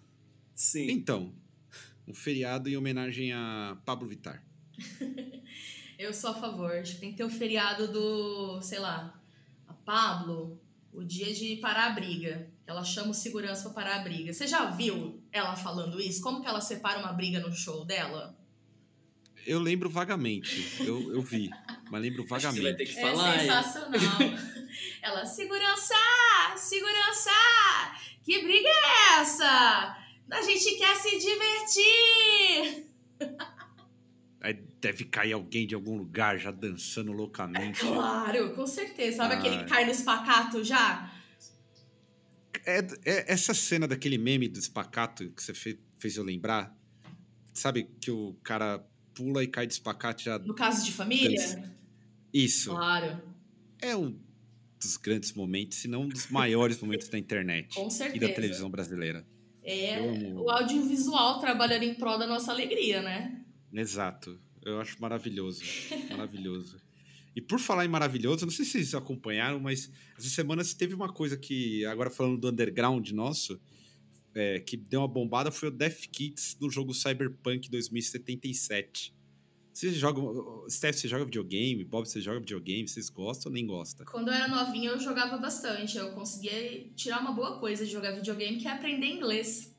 [0.54, 0.90] sim.
[0.90, 1.34] Então,
[2.08, 4.44] um feriado em homenagem a Pablo Vittar.
[5.98, 6.72] Eu sou a favor.
[6.72, 9.18] Acho que tem que ter o feriado do, sei lá,
[9.68, 10.60] a Pablo,
[10.92, 12.50] o dia de parar a briga.
[12.68, 14.34] Ela chama o segurança pra parar a briga.
[14.34, 16.22] Você já viu ela falando isso?
[16.22, 18.38] Como que ela separa uma briga no show dela?
[19.46, 21.50] Eu lembro vagamente, eu, eu vi,
[21.92, 22.94] mas lembro Acho que você vai ter vagamente.
[22.94, 23.34] que É falar.
[23.36, 23.40] hein?
[23.42, 24.40] sensacional.
[25.04, 25.94] ela, segurança!
[26.58, 27.30] Segurança!
[28.24, 29.98] Que briga é essa?
[30.32, 32.88] A gente quer se divertir!
[34.42, 37.80] Aí deve cair alguém de algum lugar já dançando loucamente.
[37.82, 39.18] Claro, com certeza.
[39.18, 39.40] Sabe Ai.
[39.40, 41.12] aquele que cai no espacato já?
[42.66, 46.76] É, é essa cena daquele meme do espacato que você fe- fez eu lembrar.
[47.54, 48.86] Sabe que o cara
[49.16, 50.38] pula e cai de espacato já.
[50.38, 51.74] No caso de família?
[52.34, 52.70] Isso.
[52.70, 53.22] Claro,
[53.82, 54.16] É um
[54.80, 58.28] dos grandes momentos, se não um dos maiores momentos da internet com e certeza.
[58.28, 59.26] da televisão brasileira.
[59.64, 63.42] É Eu o audiovisual trabalhando em prol da nossa alegria, né?
[63.74, 64.40] Exato.
[64.64, 65.64] Eu acho maravilhoso.
[66.10, 66.78] Maravilhoso.
[67.36, 71.12] E por falar em maravilhoso, não sei se vocês acompanharam, mas essa semana teve uma
[71.12, 73.60] coisa que, agora falando do underground nosso,
[74.36, 79.16] é, que deu uma bombada foi o Death Kits do jogo Cyberpunk 2077.
[79.74, 80.66] Vocês jogam.
[80.70, 81.84] Steph, você joga videogame?
[81.84, 82.88] Bob, você joga videogame?
[82.88, 84.06] Vocês gostam ou nem gostam?
[84.06, 85.98] Quando eu era novinha, eu jogava bastante.
[85.98, 89.76] Eu conseguia tirar uma boa coisa de jogar videogame, que é aprender inglês.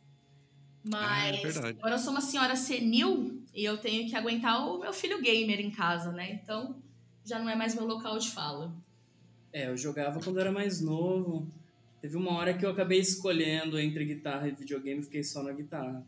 [0.92, 4.78] Ah, é Mas agora eu sou uma senhora senil e eu tenho que aguentar o
[4.78, 6.40] meu filho gamer em casa, né?
[6.42, 6.80] Então
[7.24, 8.76] já não é mais meu local de fala.
[9.52, 11.50] É, eu jogava quando era mais novo.
[12.00, 15.52] Teve uma hora que eu acabei escolhendo entre guitarra e videogame e fiquei só na
[15.52, 16.06] guitarra.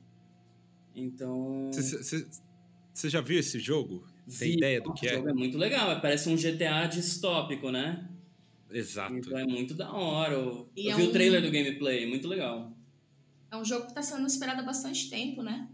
[0.95, 1.71] Então.
[1.73, 2.27] Você-
[3.09, 4.05] já viu esse jogo?
[4.39, 5.15] Tem vi- ideia do o que é?
[5.15, 8.09] jogo é muito legal, parece um GTA distópico, né?
[8.71, 9.15] Exato.
[9.15, 10.35] Então é muito da hora.
[10.35, 12.77] Eu, E eu é vi um- o trailer do gameplay, muito legal.
[13.51, 15.69] É um jogo que tá sendo esperado há bastante tempo, né?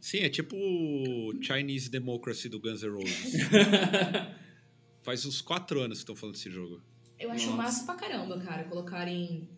[0.00, 3.32] Sim, é tipo o Chinese Democracy do Guns N' Roses.
[5.02, 6.80] Faz uns quatro anos que estão falando desse jogo.
[7.22, 7.56] Eu acho Nossa.
[7.56, 9.48] massa pra caramba, cara, colocarem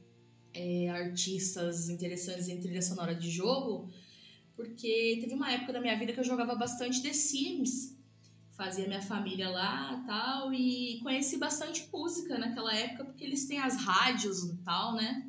[0.52, 3.90] é, artistas interessantes em trilha sonora de jogo,
[4.54, 7.96] porque teve uma época da minha vida que eu jogava bastante The Sims.
[8.54, 13.58] Fazia minha família lá e tal, e conheci bastante música naquela época, porque eles têm
[13.58, 15.26] as rádios e tal, né?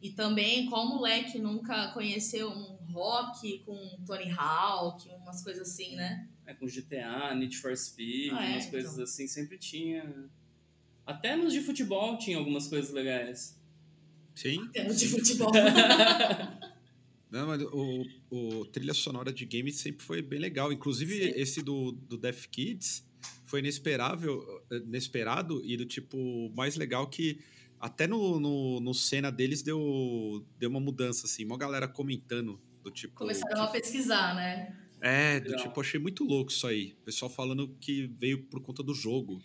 [0.00, 6.26] E também, qual moleque nunca conheceu um rock com Tony Hawk, umas coisas assim, né?
[6.46, 9.04] É, com GTA, Need for Speed, Ah, é, umas coisas então.
[9.04, 10.30] assim, sempre tinha.
[11.06, 13.60] Até nos de futebol tinha algumas coisas legais.
[14.34, 14.68] Sim.
[14.72, 15.52] Tendo de futebol.
[17.30, 20.72] Não, mas o, o trilha sonora de game sempre foi bem legal.
[20.72, 21.32] Inclusive, Sim.
[21.34, 23.04] esse do, do Death Kids
[23.44, 27.40] foi inesperável, inesperado e do tipo mais legal que
[27.80, 31.44] até no, no, no cena deles deu, deu uma mudança, assim.
[31.44, 33.14] Uma galera comentando do tipo.
[33.14, 34.76] Começaram a pesquisar, né?
[35.00, 35.66] É, do Legal.
[35.66, 36.96] tipo, achei muito louco isso aí.
[37.00, 39.42] O pessoal falando que veio por conta do jogo.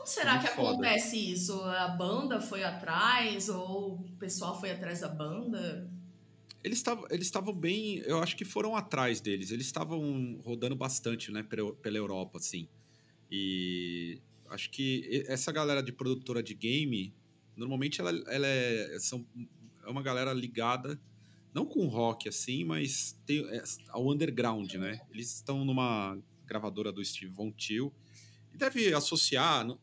[0.00, 0.70] Como será Muito que foda.
[0.70, 1.60] acontece isso?
[1.62, 5.90] A banda foi atrás ou o pessoal foi atrás da banda?
[6.64, 7.98] Eles estavam eles bem.
[8.06, 9.50] Eu acho que foram atrás deles.
[9.50, 12.66] Eles estavam rodando bastante, né, pela Europa, assim.
[13.30, 17.14] E acho que essa galera de produtora de game,
[17.54, 19.26] normalmente ela, ela é, são,
[19.84, 20.98] é uma galera ligada,
[21.52, 24.98] não com rock, assim, mas tem, é, ao underground, né?
[25.10, 27.92] Eles estão numa gravadora do Steve Von Till
[28.54, 29.64] e deve associar.
[29.66, 29.80] no-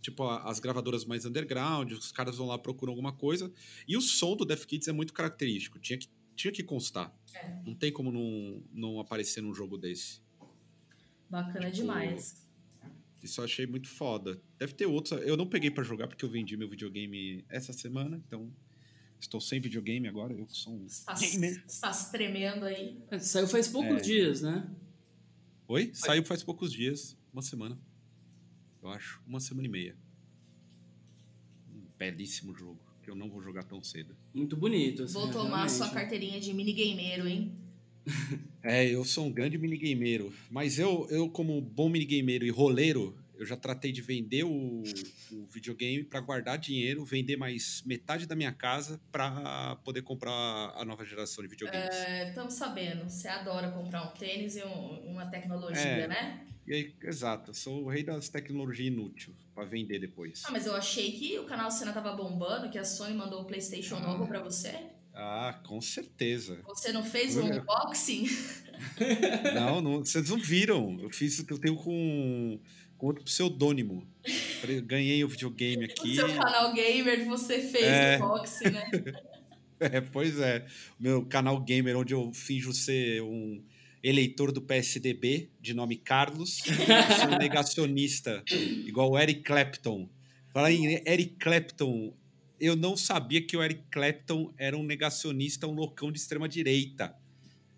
[0.00, 3.52] Tipo, as gravadoras mais underground, os caras vão lá procuram alguma coisa.
[3.88, 5.80] E o som do Death Kids é muito característico.
[5.80, 7.12] Tinha que, tinha que constar.
[7.34, 7.60] É.
[7.66, 10.20] Não tem como não, não aparecer num jogo desse.
[11.28, 12.46] Bacana Tipo, demais.
[13.20, 14.40] Isso eu achei muito foda.
[14.56, 15.20] Deve ter outros.
[15.22, 18.52] Eu não peguei pra jogar porque eu vendi meu videogame essa semana, então
[19.18, 20.32] estou sem videogame agora.
[20.34, 21.64] Eu que sou um Está, gamer.
[21.66, 23.02] está se tremendo aí.
[23.10, 24.00] É, Saiu faz poucos É.
[24.02, 24.70] dias, né?
[25.66, 25.90] Oi?
[25.94, 27.78] Saiu faz poucos dias, uma semana.
[28.82, 29.94] Eu acho, uma semana e meia.
[31.70, 34.16] Um belíssimo jogo que eu não vou jogar tão cedo.
[34.32, 35.02] Muito bonito.
[35.02, 35.72] assim, Vou tomar realmente.
[35.72, 37.52] sua carteirinha de minigameiro, hein?
[38.62, 43.44] É, eu sou um grande minigameiro, mas eu, eu como bom minigameiro e roleiro, eu
[43.46, 44.82] já tratei de vender o,
[45.32, 50.84] o videogame para guardar dinheiro, vender mais metade da minha casa para poder comprar a
[50.84, 51.94] nova geração de videogames.
[52.28, 56.06] Estamos sabendo, você adora comprar um tênis e um- uma tecnologia, É.
[56.08, 56.46] né?
[56.66, 60.42] E aí, exato, sou o rei das tecnologias inúteis para vender depois.
[60.46, 63.44] Ah, mas eu achei que o canal Cena tava bombando, que a Sony mandou o
[63.44, 64.00] PlayStation Ah.
[64.00, 64.74] novo pra você.
[65.14, 66.60] Ah, com certeza.
[66.64, 68.26] Você não fez um unboxing?
[69.54, 70.98] Não, não, vocês não viram.
[71.00, 72.60] Eu fiz, eu tenho com,
[72.96, 74.06] com outro pseudônimo.
[74.84, 76.14] Ganhei o videogame No aqui.
[76.16, 78.18] seu canal gamer você fez É.
[78.20, 78.90] o unboxing, né?
[79.78, 80.64] É, pois é.
[80.98, 83.62] O meu canal gamer, onde eu finjo ser um
[84.02, 86.62] eleitor do PSDB, de nome Carlos.
[87.20, 88.42] Sou um negacionista,
[88.86, 90.08] igual o Eric Clapton.
[90.50, 92.14] Falar em Eric Clapton,
[92.58, 97.14] eu não sabia que o Eric Clapton era um negacionista, um loucão de extrema-direita.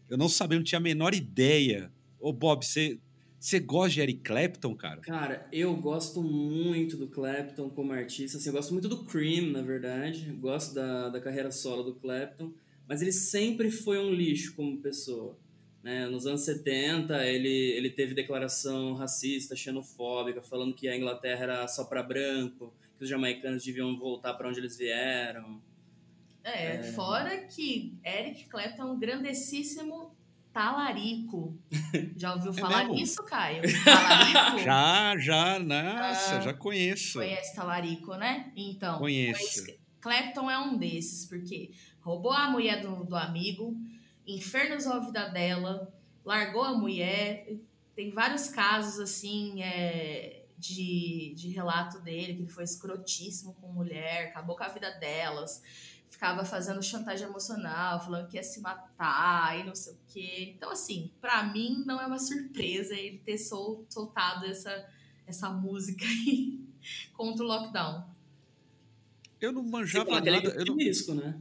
[0.08, 1.90] Eu não sabia, não tinha a menor ideia.
[2.20, 2.96] Ô, Bob, você
[3.38, 5.00] você gosta de Eric Clapton, cara?
[5.00, 8.36] Cara, eu gosto muito do Clapton como artista.
[8.36, 10.28] Assim, eu gosto muito do Cream, na verdade.
[10.28, 12.52] Eu gosto da, da carreira solo do Clapton.
[12.86, 15.38] Mas ele sempre foi um lixo como pessoa.
[15.82, 16.06] Né?
[16.08, 21.84] Nos anos 70, ele, ele teve declaração racista, xenofóbica, falando que a Inglaterra era só
[21.84, 25.62] para branco, que os jamaicanos deviam voltar para onde eles vieram.
[26.42, 30.16] É, fora que Eric Clapton é um grandessíssimo
[30.52, 31.58] talarico.
[32.16, 32.94] Já ouviu falar mesmo?
[32.94, 33.62] nisso, Caio?
[33.84, 34.58] Talarico?
[34.64, 37.18] Já, já, nossa, Ah, já conheço.
[37.18, 38.52] Conhece talarico, né?
[38.56, 39.66] Então, Conheço.
[40.00, 43.76] Clapton é um desses, porque roubou a mulher do, do amigo,
[44.26, 45.92] infernizou a vida dela,
[46.24, 47.48] largou a mulher.
[47.94, 54.28] Tem vários casos, assim, é, de, de relato dele, que ele foi escrotíssimo com mulher,
[54.28, 55.62] acabou com a vida delas,
[56.10, 60.54] ficava fazendo chantagem emocional, falando que ia se matar e não sei o quê.
[60.56, 64.88] Então, assim, para mim não é uma surpresa ele ter sol, soltado essa,
[65.26, 66.60] essa música aí
[67.12, 68.04] contra o lockdown.
[69.40, 70.28] Eu não manjava nada.
[70.28, 71.38] Ele é grupo de risco, né?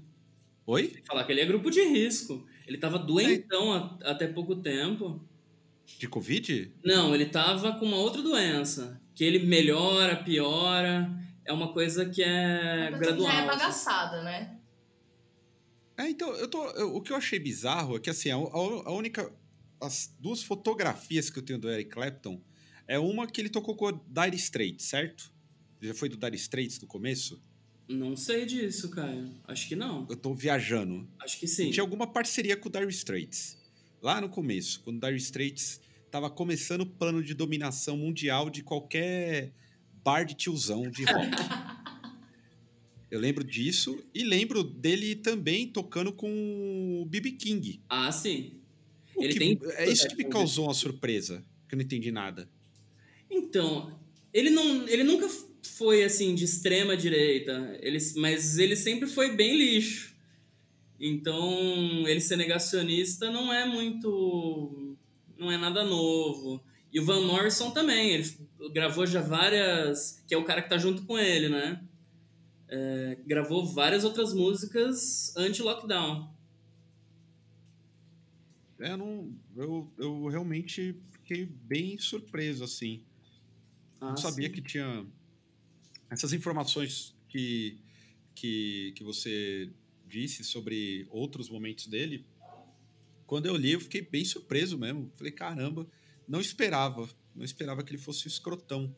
[0.66, 1.02] Oi?
[1.06, 2.46] Falar que ele é grupo de risco.
[2.68, 4.10] Ele tava doentão é.
[4.10, 5.22] até pouco tempo.
[5.98, 6.74] De Covid?
[6.84, 9.02] Não, ele tava com uma outra doença.
[9.16, 11.10] Que ele melhora, piora.
[11.46, 13.32] É uma coisa que é gradual.
[13.32, 14.57] Já é bagaçada, né?
[15.98, 18.92] É, então, eu tô, eu, o que eu achei bizarro é que, assim, a, a,
[18.92, 19.32] única...
[19.80, 22.42] As duas fotografias que eu tenho do Eric Clapton
[22.88, 25.32] é uma que ele tocou com o Dire Straits, certo?
[25.80, 27.40] Já foi do Dire Straits no começo?
[27.88, 29.30] Não sei disso, Caio.
[29.48, 30.08] Acho que não.
[30.10, 31.08] Eu tô viajando.
[31.20, 31.70] Acho que sim.
[31.70, 33.58] Tinha alguma parceria com o Dire Straits.
[34.02, 35.80] Lá no começo, quando o Dire Straits
[36.10, 39.54] tava começando o plano de dominação mundial de qualquer
[40.04, 41.30] bar de tiozão de rock.
[43.10, 47.32] Eu lembro disso e lembro dele também tocando com o B.B.
[47.32, 47.82] King.
[47.88, 48.54] Ah, sim.
[49.16, 49.60] O ele que, tem...
[49.78, 52.50] É isso que me causou uma surpresa, que eu não entendi nada.
[53.30, 53.98] Então,
[54.34, 55.30] ele, não, ele nunca
[55.64, 60.16] foi assim de extrema direita, ele, mas ele sempre foi bem lixo.
[61.00, 64.98] Então, ele ser negacionista não é muito.
[65.38, 66.64] não é nada novo.
[66.92, 68.34] E o Van Morrison também, ele
[68.74, 70.24] gravou já várias.
[70.28, 71.82] que é o cara que tá junto com ele, né?
[72.70, 76.36] É, gravou várias outras músicas anti-lockdown.
[78.80, 83.04] É, não, eu, eu realmente fiquei bem surpreso, assim.
[84.00, 84.54] Ah, não sabia sim.
[84.54, 85.06] que tinha
[86.10, 87.80] essas informações que,
[88.36, 89.70] que, que você
[90.08, 92.26] disse sobre outros momentos dele,
[93.26, 95.12] quando eu li, eu fiquei bem surpreso mesmo.
[95.18, 95.86] Falei, caramba,
[96.28, 97.10] não esperava.
[97.36, 98.96] Não esperava que ele fosse um escrotão.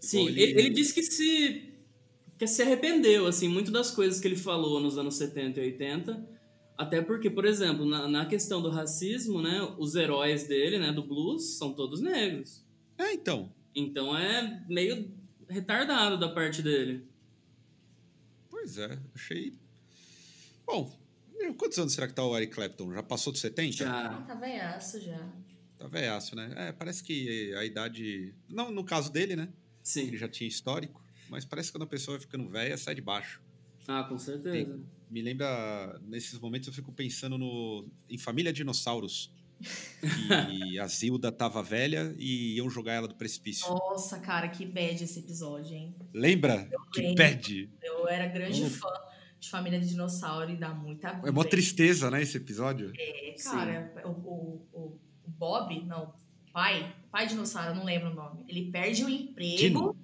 [0.00, 0.42] Sim, ele...
[0.42, 1.72] ele, ele disse que se,
[2.40, 6.26] que se arrependeu, assim, muito das coisas que ele falou nos anos 70 e 80.
[6.74, 11.02] Até porque, por exemplo, na, na questão do racismo, né, os heróis dele, né, do
[11.06, 12.64] blues, são todos negros.
[12.96, 13.52] É, então.
[13.74, 15.14] Então é meio
[15.50, 17.06] retardado da parte dele.
[18.48, 19.54] Pois é, achei.
[20.64, 20.90] Bom,
[21.58, 22.90] quantos anos será que tá o Eric Clapton?
[22.94, 23.76] Já passou dos 70?
[23.76, 24.22] Já.
[24.22, 25.30] tá veiaço já.
[25.76, 26.54] Tá veiaço, né?
[26.56, 28.34] É, parece que a idade.
[28.48, 29.52] Não, no caso dele, né?
[29.82, 30.06] Sim.
[30.06, 30.99] Ele já tinha histórico,
[31.30, 33.40] mas parece que quando a pessoa vai ficando velha, sai de baixo.
[33.86, 34.52] Ah, com certeza.
[34.52, 39.32] Tem, me lembra, nesses momentos eu fico pensando no, em Família Dinossauros
[40.00, 43.68] que a Zilda tava velha e iam jogar ela do precipício.
[43.68, 45.94] Nossa, cara, que bad esse episódio, hein?
[46.12, 46.68] Lembra?
[46.70, 47.16] Eu que lembro.
[47.16, 47.70] bad.
[47.82, 48.88] Eu era grande fã
[49.38, 52.92] de Família de Dinossauro e dá muita É uma tristeza, né, esse episódio?
[52.96, 56.12] É, cara, o, o, o, Bob, não,
[56.52, 58.44] pai, pai dinossauro, eu não lembro o nome.
[58.46, 59.56] Ele perde o emprego.
[59.56, 59.96] Dino.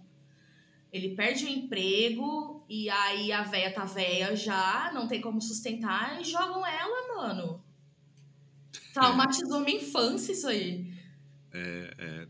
[0.97, 6.21] Ele perde o emprego e aí a véia tá véia já, não tem como sustentar
[6.21, 7.65] e jogam ela, mano.
[8.93, 10.91] Traumatizou minha infância isso aí.
[11.53, 12.29] É, é.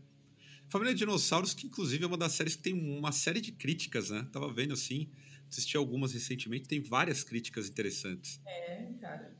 [0.69, 4.27] Família Dinossauros, que inclusive é uma das séries que tem uma série de críticas, né?
[4.31, 5.09] Tava vendo assim,
[5.49, 8.41] assisti algumas recentemente, tem várias críticas interessantes.
[8.45, 9.33] É, cara.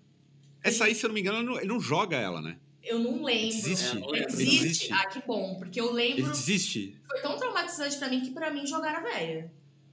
[0.64, 2.58] Essa aí, se eu não me engano, ele não, ele não joga ela, né?
[2.88, 3.48] Eu não lembro.
[3.48, 3.98] Existe.
[3.98, 4.56] É, existe.
[4.56, 4.94] existe.
[4.94, 5.56] Ah, que bom.
[5.56, 6.24] Porque eu lembro.
[6.24, 6.98] Ele desiste.
[7.08, 9.52] Foi tão traumatizante para mim que para mim jogaram velha.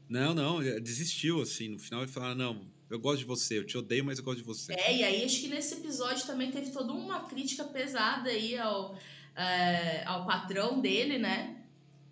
[0.08, 1.68] Não, não, desistiu, assim.
[1.68, 4.38] No final ele falou: não, eu gosto de você, eu te odeio, mas eu gosto
[4.38, 4.72] de você.
[4.74, 8.96] É, e aí acho que nesse episódio também teve toda uma crítica pesada aí ao,
[9.34, 11.64] é, ao patrão dele, né?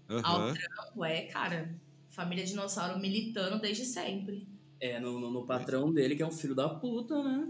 [0.08, 0.20] Uhum.
[0.24, 1.74] Ao trampo, é, cara.
[2.10, 4.46] Família dinossauro militando desde sempre.
[4.80, 7.48] É, no, no, no patrão dele, que é um filho da puta, né?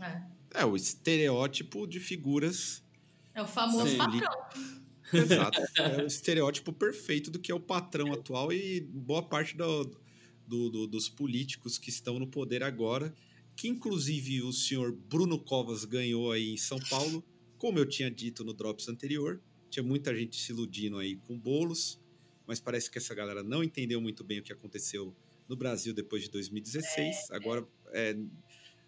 [0.00, 0.31] É.
[0.54, 2.82] É, o estereótipo de figuras.
[3.34, 3.96] É o famoso Sim.
[3.96, 4.32] patrão.
[5.12, 5.60] Exato.
[5.78, 9.84] É o estereótipo perfeito do que é o patrão atual e boa parte do,
[10.46, 13.14] do, do, dos políticos que estão no poder agora,
[13.56, 17.24] que inclusive o senhor Bruno Covas ganhou aí em São Paulo,
[17.58, 19.40] como eu tinha dito no Drops anterior.
[19.70, 21.98] Tinha muita gente se iludindo aí com bolos,
[22.46, 25.14] mas parece que essa galera não entendeu muito bem o que aconteceu
[25.48, 27.30] no Brasil depois de 2016.
[27.30, 28.16] É, agora é,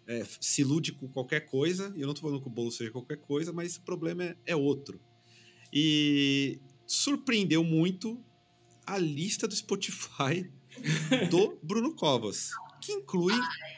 [0.07, 2.91] é, se ilude com qualquer coisa, e eu não estou falando que o bolo seja
[2.91, 4.99] qualquer coisa, mas o problema é, é outro.
[5.73, 8.23] E surpreendeu muito
[8.85, 10.49] a lista do Spotify
[11.29, 12.51] do Bruno Covas,
[12.81, 13.33] que inclui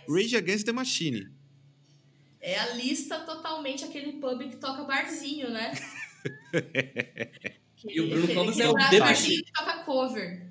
[0.10, 1.28] Rage Against the Machine.
[2.40, 5.74] É a lista totalmente aquele pub que toca barzinho, né?
[7.86, 9.44] e o Bruno Covas é o The Machine.
[9.54, 10.48] toca cover.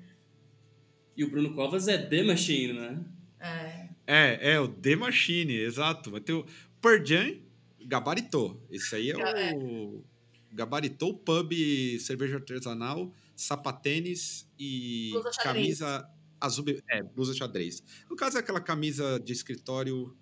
[1.15, 3.05] E o Bruno Covas é The Machine, né?
[3.39, 3.76] É.
[4.07, 6.09] É, é o The Machine, exato.
[6.11, 6.45] Mas tem o
[6.81, 7.37] Pearl Jam,
[7.85, 8.65] gabaritou.
[8.71, 10.03] Esse aí é o...
[10.49, 11.51] Gabaritou o pub,
[11.99, 15.11] cerveja artesanal, sapatênis e
[15.43, 16.65] camisa azul...
[16.89, 17.83] É, blusa xadrez.
[18.09, 20.17] No caso é aquela camisa de escritório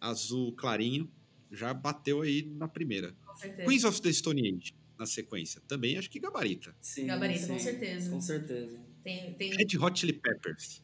[0.00, 1.10] azul clarinho.
[1.50, 3.14] Já bateu aí na primeira.
[3.66, 5.60] Queens of the Stone Age, na sequência.
[5.66, 6.74] Também acho que gabarita.
[6.80, 8.10] Sim, gabarita, sim, com certeza.
[8.10, 8.80] Com certeza.
[9.02, 9.50] Tem, tem...
[9.50, 10.82] Red Hot Chili Peppers.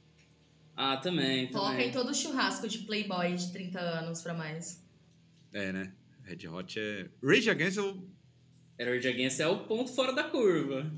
[0.77, 1.49] Ah, também.
[1.49, 1.89] Coloca também.
[1.89, 4.83] em todo churrasco de Playboy de 30 anos pra mais.
[5.53, 5.93] É, né?
[6.25, 7.09] Red Hot é.
[7.23, 8.09] Rage Against eu.
[8.79, 10.91] É, Rage Against é o ponto fora da curva.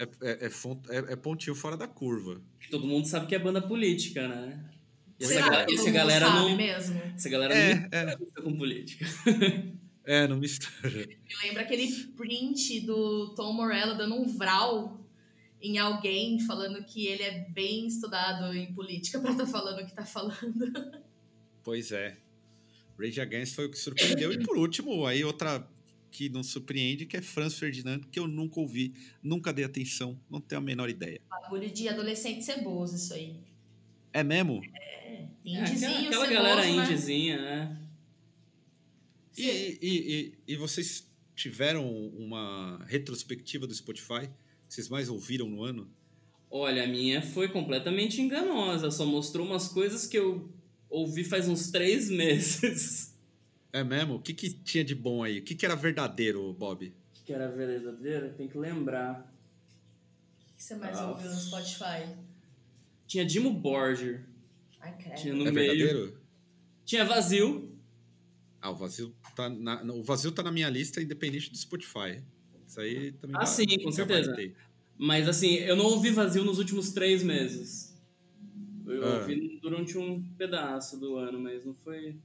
[0.00, 2.40] É, é, é, é, é pontinho fora da curva.
[2.70, 4.70] Todo mundo sabe que é banda política, né?
[5.18, 6.56] E essa, Será, essa galera não.
[6.56, 7.00] Mesmo.
[7.14, 8.16] Essa galera é, não é.
[8.42, 9.06] com política.
[10.06, 11.06] É, não mistura.
[11.06, 15.03] Me lembra aquele print do Tom Morello dando um vral
[15.64, 19.86] em alguém falando que ele é bem estudado em política para estar tá falando o
[19.86, 21.02] que tá falando.
[21.62, 22.18] Pois é.
[23.00, 24.30] Rage Against foi o que surpreendeu.
[24.30, 25.66] e por último, aí outra
[26.10, 30.40] que não surpreende, que é Franz Ferdinand, que eu nunca ouvi, nunca dei atenção, não
[30.40, 31.20] tenho a menor ideia.
[31.28, 33.34] Bagulho de adolescente ceboso, isso aí.
[34.12, 34.62] É mesmo?
[34.76, 36.70] É, indiezinho, é, aquela, aquela ceboso, galera né?
[36.70, 37.80] indiezinha, né?
[39.36, 44.30] E, e, e, e, vocês tiveram uma retrospectiva do Spotify?
[44.74, 45.88] Vocês mais ouviram no ano?
[46.50, 48.90] Olha, a minha foi completamente enganosa.
[48.90, 50.52] Só mostrou umas coisas que eu
[50.90, 53.16] ouvi faz uns três meses.
[53.72, 54.16] É mesmo?
[54.16, 55.38] O que, que tinha de bom aí?
[55.38, 56.88] O que, que era verdadeiro, Bob?
[56.88, 58.34] O que era verdadeiro?
[58.34, 59.32] Tem que lembrar.
[60.50, 61.10] O que você mais ah.
[61.10, 62.12] ouviu no Spotify?
[63.06, 64.26] Tinha Dimo Borger.
[64.80, 65.20] Ai, credo.
[65.20, 65.70] Tinha no é meio.
[65.70, 66.20] verdadeiro?
[66.84, 67.78] Tinha Vazio.
[68.60, 72.20] Ah, o Vazio tá na, o Vazio tá na minha lista independente do Spotify.
[72.74, 74.36] Isso aí também Ah, sim, com certeza.
[74.98, 77.94] Mas assim, eu não ouvi Vazio nos últimos três meses.
[78.84, 79.18] Eu Ah.
[79.20, 82.16] ouvi durante um pedaço do ano, mas não foi.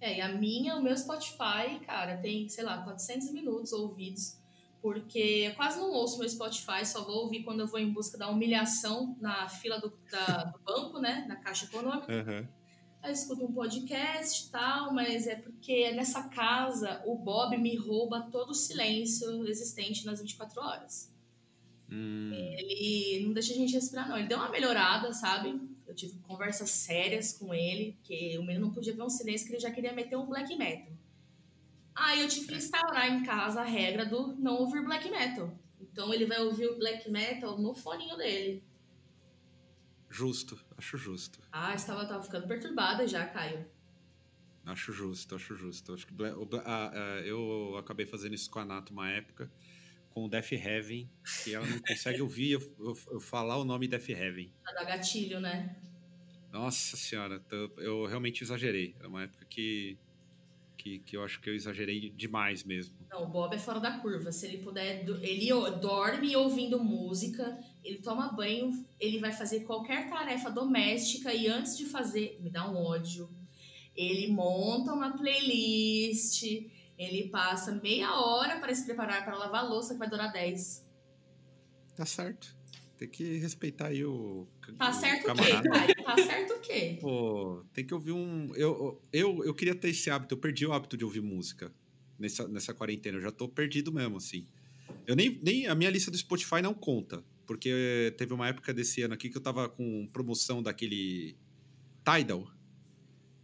[0.00, 4.36] É, e a minha, o meu Spotify, cara, tem, sei lá, 400 minutos ouvidos.
[4.82, 8.18] Porque eu quase não ouço meu Spotify, só vou ouvir quando eu vou em busca
[8.18, 11.24] da humilhação na fila do, da- do banco, né?
[11.28, 12.12] Na Caixa Econômica.
[12.12, 12.48] Aham.
[13.06, 18.28] Eu escuto um podcast e tal, mas é porque nessa casa o Bob me rouba
[18.32, 21.14] todo o silêncio existente nas 24 horas.
[21.88, 24.18] Hum, Ele não deixa a gente respirar, não.
[24.18, 25.60] Ele deu uma melhorada, sabe?
[25.86, 29.52] Eu tive conversas sérias com ele, porque o menino não podia ver um silêncio que
[29.52, 30.92] ele já queria meter um black metal.
[31.94, 35.56] Aí eu tive que instaurar em casa a regra do não ouvir black metal.
[35.80, 38.64] Então ele vai ouvir o black metal no foninho dele.
[40.16, 41.38] Justo, acho justo.
[41.52, 43.66] Ah, estava, tava ficando perturbada já, Caio.
[44.64, 45.92] Acho justo, acho justo.
[45.92, 49.50] Acho que o ah, ah, eu acabei fazendo isso com a Nato uma época,
[50.10, 51.08] com o Death Heaven,
[51.44, 54.50] que ela não consegue ouvir eu, eu- eu falar o nome Death Heaven.
[54.64, 55.76] Pra dar gatilho, né?
[56.50, 57.44] Nossa senhora,
[57.76, 58.94] eu realmente exagerei.
[58.98, 59.98] Era uma época que,
[60.86, 62.94] que, que eu acho que eu exagerei demais mesmo.
[63.10, 64.30] Não, o Bob é fora da curva.
[64.30, 65.48] Se ele puder, ele
[65.80, 68.70] dorme ouvindo música, ele toma banho,
[69.00, 73.28] ele vai fazer qualquer tarefa doméstica e antes de fazer, me dá um ódio.
[73.96, 76.44] Ele monta uma playlist,
[76.96, 80.86] ele passa meia hora para se preparar para lavar a louça que vai durar 10.
[81.96, 82.54] Tá certo.
[82.98, 84.46] Tem que respeitar aí o,
[84.78, 85.68] Tá o certo o quê, camarada.
[85.68, 85.94] Caio?
[86.04, 86.98] Tá certo o quê?
[87.00, 88.54] Pô, tem que ouvir um.
[88.54, 91.70] Eu, eu, eu queria ter esse hábito, eu perdi o hábito de ouvir música
[92.18, 93.18] nessa, nessa quarentena.
[93.18, 94.46] Eu já tô perdido mesmo, assim.
[95.06, 95.66] Eu nem, nem.
[95.66, 97.22] A minha lista do Spotify não conta.
[97.46, 101.36] Porque teve uma época desse ano aqui que eu tava com promoção daquele
[102.04, 102.50] Tidal.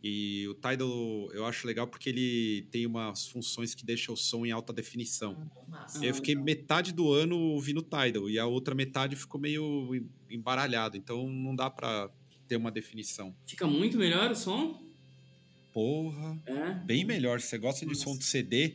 [0.04, 4.44] E o Tidal eu acho legal porque ele tem umas funções que deixam o som
[4.44, 5.48] em alta definição.
[5.68, 6.04] Massa.
[6.04, 10.96] Eu fiquei metade do ano ouvindo Tidal e a outra metade ficou meio em- embaralhado.
[10.96, 12.10] Então não dá pra
[12.48, 13.32] ter uma definição.
[13.46, 14.82] Fica muito melhor o som?
[15.72, 16.74] Porra, É.
[16.84, 17.40] bem melhor.
[17.40, 18.04] Se você gosta de Nossa.
[18.04, 18.74] som de CD,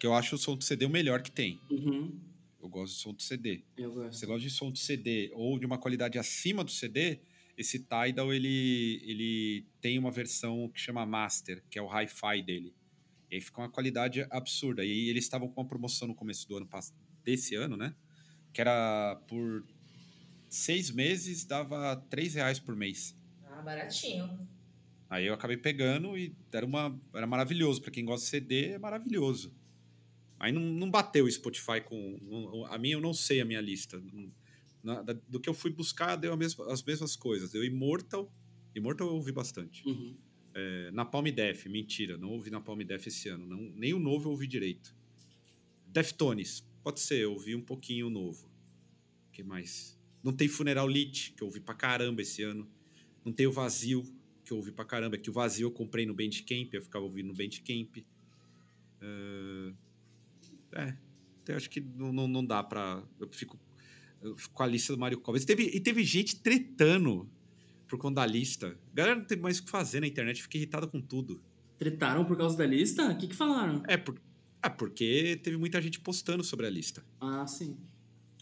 [0.00, 1.60] que eu acho o som de CD o melhor que tem.
[1.70, 2.18] Uhum.
[2.60, 3.62] Eu gosto de som de CD.
[3.76, 4.18] Eu Se gosto.
[4.18, 7.20] você gosta de som de CD ou de uma qualidade acima do CD,
[7.58, 12.74] esse Tidal ele, ele tem uma versão que chama Master, que é o hi-fi dele.
[13.30, 14.84] E aí fica uma qualidade absurda.
[14.84, 16.68] E eles estavam com uma promoção no começo do ano
[17.24, 17.94] desse ano, né?
[18.52, 19.66] Que era por
[20.48, 23.14] seis meses dava três reais por mês.
[23.44, 24.48] Ah, baratinho.
[25.10, 27.82] Aí eu acabei pegando e era, uma, era maravilhoso.
[27.82, 29.54] Para quem gosta de CD, é maravilhoso.
[30.38, 32.18] Aí não, não bateu o Spotify com.
[32.22, 33.98] não- a minha eu não sei a minha lista.
[33.98, 34.32] Não-
[34.82, 37.50] na- da- do que eu fui buscar, deu mesma- as mesmas coisas.
[37.52, 38.32] Deu Immortal.
[38.74, 39.86] Immortal eu ouvi bastante.
[39.86, 40.16] Uhum.
[40.54, 42.16] É, na Palm Def, mentira.
[42.16, 43.46] Não ouvi na Palm Def esse ano.
[43.46, 44.94] Não, nem o novo eu ouvi direito.
[45.86, 48.48] Deftones, pode ser, eu ouvi um pouquinho o novo.
[49.32, 49.96] que mais?
[50.22, 52.68] Não tem Funeral Lit, que eu ouvi pra caramba esse ano.
[53.24, 54.02] Não tem o Vazio,
[54.44, 55.16] que eu ouvi pra caramba.
[55.16, 57.98] Que o vazio eu comprei no Bandcamp, eu ficava ouvindo no Bandcamp.
[59.00, 59.74] Uh,
[60.72, 60.96] é,
[61.46, 63.02] eu acho que não, não, não dá pra.
[63.20, 63.58] Eu eu fico
[64.52, 65.42] com a lista do Mario Covas.
[65.42, 67.28] E teve, e teve gente tretando
[67.86, 68.78] por conta da lista.
[68.92, 71.40] A galera não tem mais o que fazer na internet, fiquei irritado com tudo.
[71.78, 73.08] Tretaram por causa da lista?
[73.10, 73.82] O que, que falaram?
[73.86, 74.20] É, por,
[74.62, 77.04] é, porque teve muita gente postando sobre a lista.
[77.20, 77.76] Ah, sim.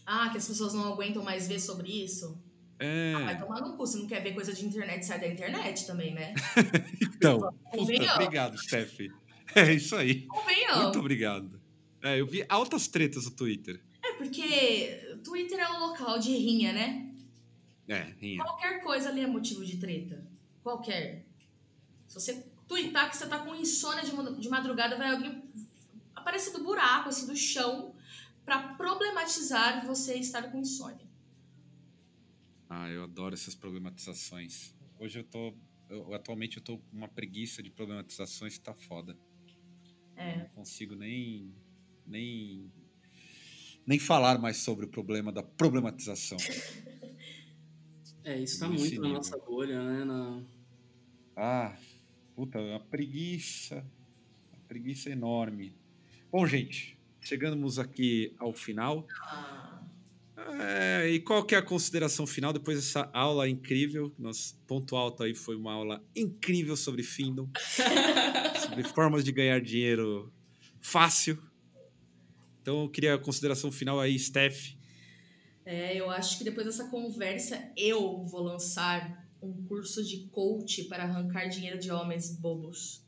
[0.05, 2.41] Ah, que as pessoas não aguentam mais ver sobre isso?
[2.79, 3.13] É.
[3.15, 3.85] Ah, vai tomar no cu.
[3.85, 6.33] Se não quer ver coisa de internet, sai da internet também, né?
[7.01, 8.99] então, puta, obrigado, Steph.
[9.55, 10.25] É isso aí.
[10.27, 10.83] Convenhamos.
[10.83, 11.61] Muito obrigado.
[12.01, 13.81] É, eu vi altas tretas no Twitter.
[14.03, 17.13] É, porque Twitter é um local de rinha, né?
[17.87, 18.43] É, rinha.
[18.43, 20.25] Qualquer coisa ali é motivo de treta.
[20.63, 21.25] Qualquer.
[22.07, 25.43] Se você twittar que você tá com insônia de madrugada, vai alguém
[26.15, 27.95] aparecer do buraco, assim, do chão,
[28.43, 31.07] para problematizar você estar com insônia.
[32.69, 34.73] Ah, eu adoro essas problematizações.
[34.99, 35.53] Hoje eu tô.
[35.89, 39.17] Eu, atualmente eu tô com uma preguiça de problematizações que tá foda.
[40.15, 40.39] É.
[40.39, 41.53] não consigo nem.
[42.05, 42.71] nem.
[43.87, 46.37] Nem falar mais sobre o problema da problematização.
[48.21, 50.03] É, isso tá muito na nossa bolha, né?
[50.03, 50.43] Na...
[51.33, 51.77] Ah,
[52.35, 53.75] puta, uma preguiça.
[54.51, 55.73] Uma preguiça enorme.
[56.29, 59.07] Bom, gente, chegamos aqui ao final.
[60.59, 64.13] É, e qual que é a consideração final depois dessa aula incrível?
[64.19, 67.47] Nosso ponto alto aí foi uma aula incrível sobre Findom,
[68.67, 70.31] sobre formas de ganhar dinheiro
[70.81, 71.41] fácil.
[72.67, 74.73] Então eu queria a consideração final aí, Steph.
[75.65, 81.03] É, eu acho que depois dessa conversa eu vou lançar um curso de coach para
[81.03, 83.07] arrancar dinheiro de homens bobos.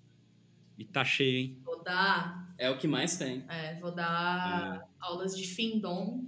[0.78, 1.62] E tá cheio, hein?
[1.66, 2.56] Vou dar.
[2.58, 3.44] É o que mais tem.
[3.50, 4.88] É, vou dar é.
[4.98, 6.24] aulas de Findom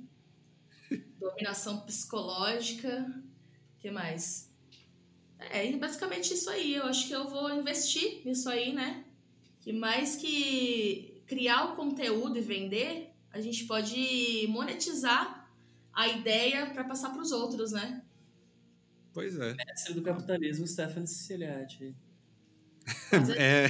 [1.17, 3.09] dominação psicológica.
[3.77, 4.53] O que mais?
[5.39, 6.75] É basicamente isso aí.
[6.75, 9.05] Eu acho que eu vou investir nisso aí, né?
[9.61, 15.49] Que mais que criar o conteúdo e vender, a gente pode monetizar
[15.93, 18.01] a ideia para passar para os outros, né?
[19.13, 19.53] Pois é.
[19.53, 21.95] Mestre do capitalismo, Stefano Siciliati.
[23.37, 23.67] É.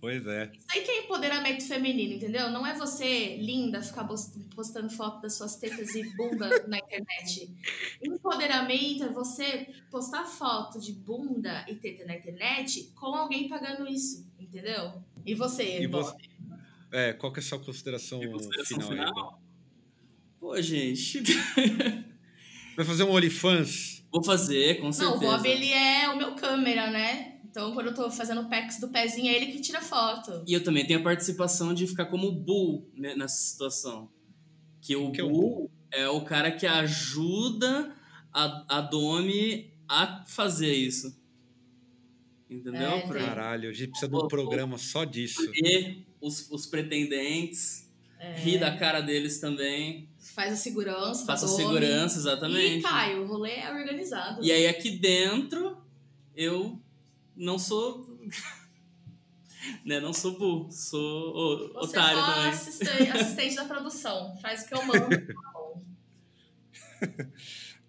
[0.00, 0.52] Pois é.
[0.56, 2.50] Isso aí que é empoderamento feminino, entendeu?
[2.50, 4.06] Não é você, linda, ficar
[4.54, 7.50] postando foto das suas tetas e bunda na internet.
[8.00, 14.24] Empoderamento é você postar foto de bunda e teta na internet com alguém pagando isso,
[14.38, 15.02] entendeu?
[15.26, 16.27] E você, e você
[16.90, 19.42] É, qual que é a sua consideração, consideração final, final?
[20.40, 21.22] Pô, gente.
[22.76, 24.04] Vai fazer um OnlyFans?
[24.10, 25.20] Vou fazer, com certeza.
[25.20, 27.40] Não, o Bob, ele é o meu câmera, né?
[27.44, 30.44] Então, quando eu tô fazendo o packs do pezinho, é ele que tira foto.
[30.46, 34.10] E eu também tenho a participação de ficar como bull né, nessa situação.
[34.80, 37.94] Que o que bull é o, é o cara que ajuda
[38.32, 41.18] a, a Domi a fazer isso.
[42.48, 42.90] Entendeu?
[42.90, 43.08] É.
[43.08, 45.50] Caralho, a gente precisa de um programa só disso.
[45.54, 47.88] E os, os pretendentes,
[48.18, 48.34] é.
[48.34, 50.08] rir da cara deles também.
[50.18, 51.24] Faz a segurança.
[51.24, 52.78] Faz a segurança, exatamente.
[52.78, 54.44] E cai, o rolê é organizado.
[54.44, 55.76] E aí aqui dentro
[56.34, 56.80] eu
[57.36, 58.18] não sou.
[59.84, 60.00] né?
[60.00, 62.50] Não sou burro, sou Você otário só também.
[62.50, 64.36] Assistente, assistente da produção.
[64.40, 65.08] Faz o que eu mando.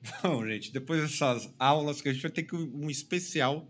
[0.04, 3.68] Tá bom, gente, depois dessas aulas, que a gente vai ter que um especial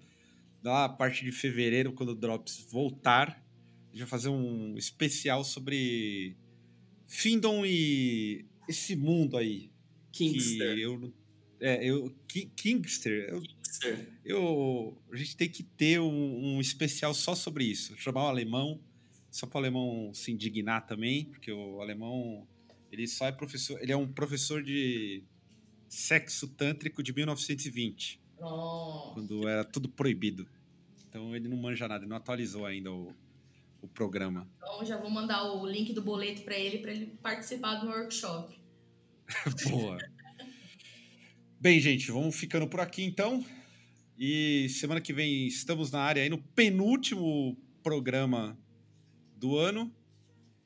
[0.62, 3.42] da parte de fevereiro, quando o Drops voltar.
[4.00, 6.38] A gente vai fazer um especial sobre
[7.06, 9.70] Findom e esse mundo aí.
[10.14, 10.76] Kingster.
[10.76, 11.14] Que eu,
[11.60, 12.16] é, eu,
[12.56, 13.28] Kingster.
[13.30, 14.08] Eu, Kingster.
[14.24, 17.98] Eu, a gente tem que ter um, um especial só sobre isso.
[17.98, 18.80] Chamar o alemão,
[19.30, 22.48] só para o alemão se indignar também, porque o alemão
[22.90, 25.24] ele só é professor, ele é um professor de
[25.90, 29.12] sexo tântrico de 1920, oh.
[29.14, 30.48] quando era tudo proibido.
[31.10, 33.14] Então ele não manja nada, ele não atualizou ainda o,
[33.82, 34.48] o programa.
[34.58, 38.60] Então já vou mandar o link do boleto para ele para ele participar do workshop.
[39.70, 39.98] Boa.
[41.60, 43.44] Bem, gente, vamos ficando por aqui então.
[44.18, 48.58] E semana que vem estamos na área aí no penúltimo programa
[49.36, 49.94] do ano.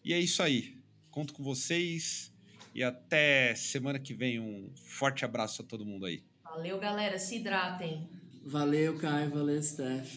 [0.04, 0.78] E é isso aí.
[1.12, 2.34] Conto com vocês
[2.74, 4.40] e até semana que vem.
[4.40, 6.24] Um forte abraço a todo mundo aí.
[6.44, 7.18] Valeu, galera.
[7.18, 8.10] Se hidratem.
[8.44, 9.30] Valeu, Caio.
[9.30, 10.16] Valeu, Steph.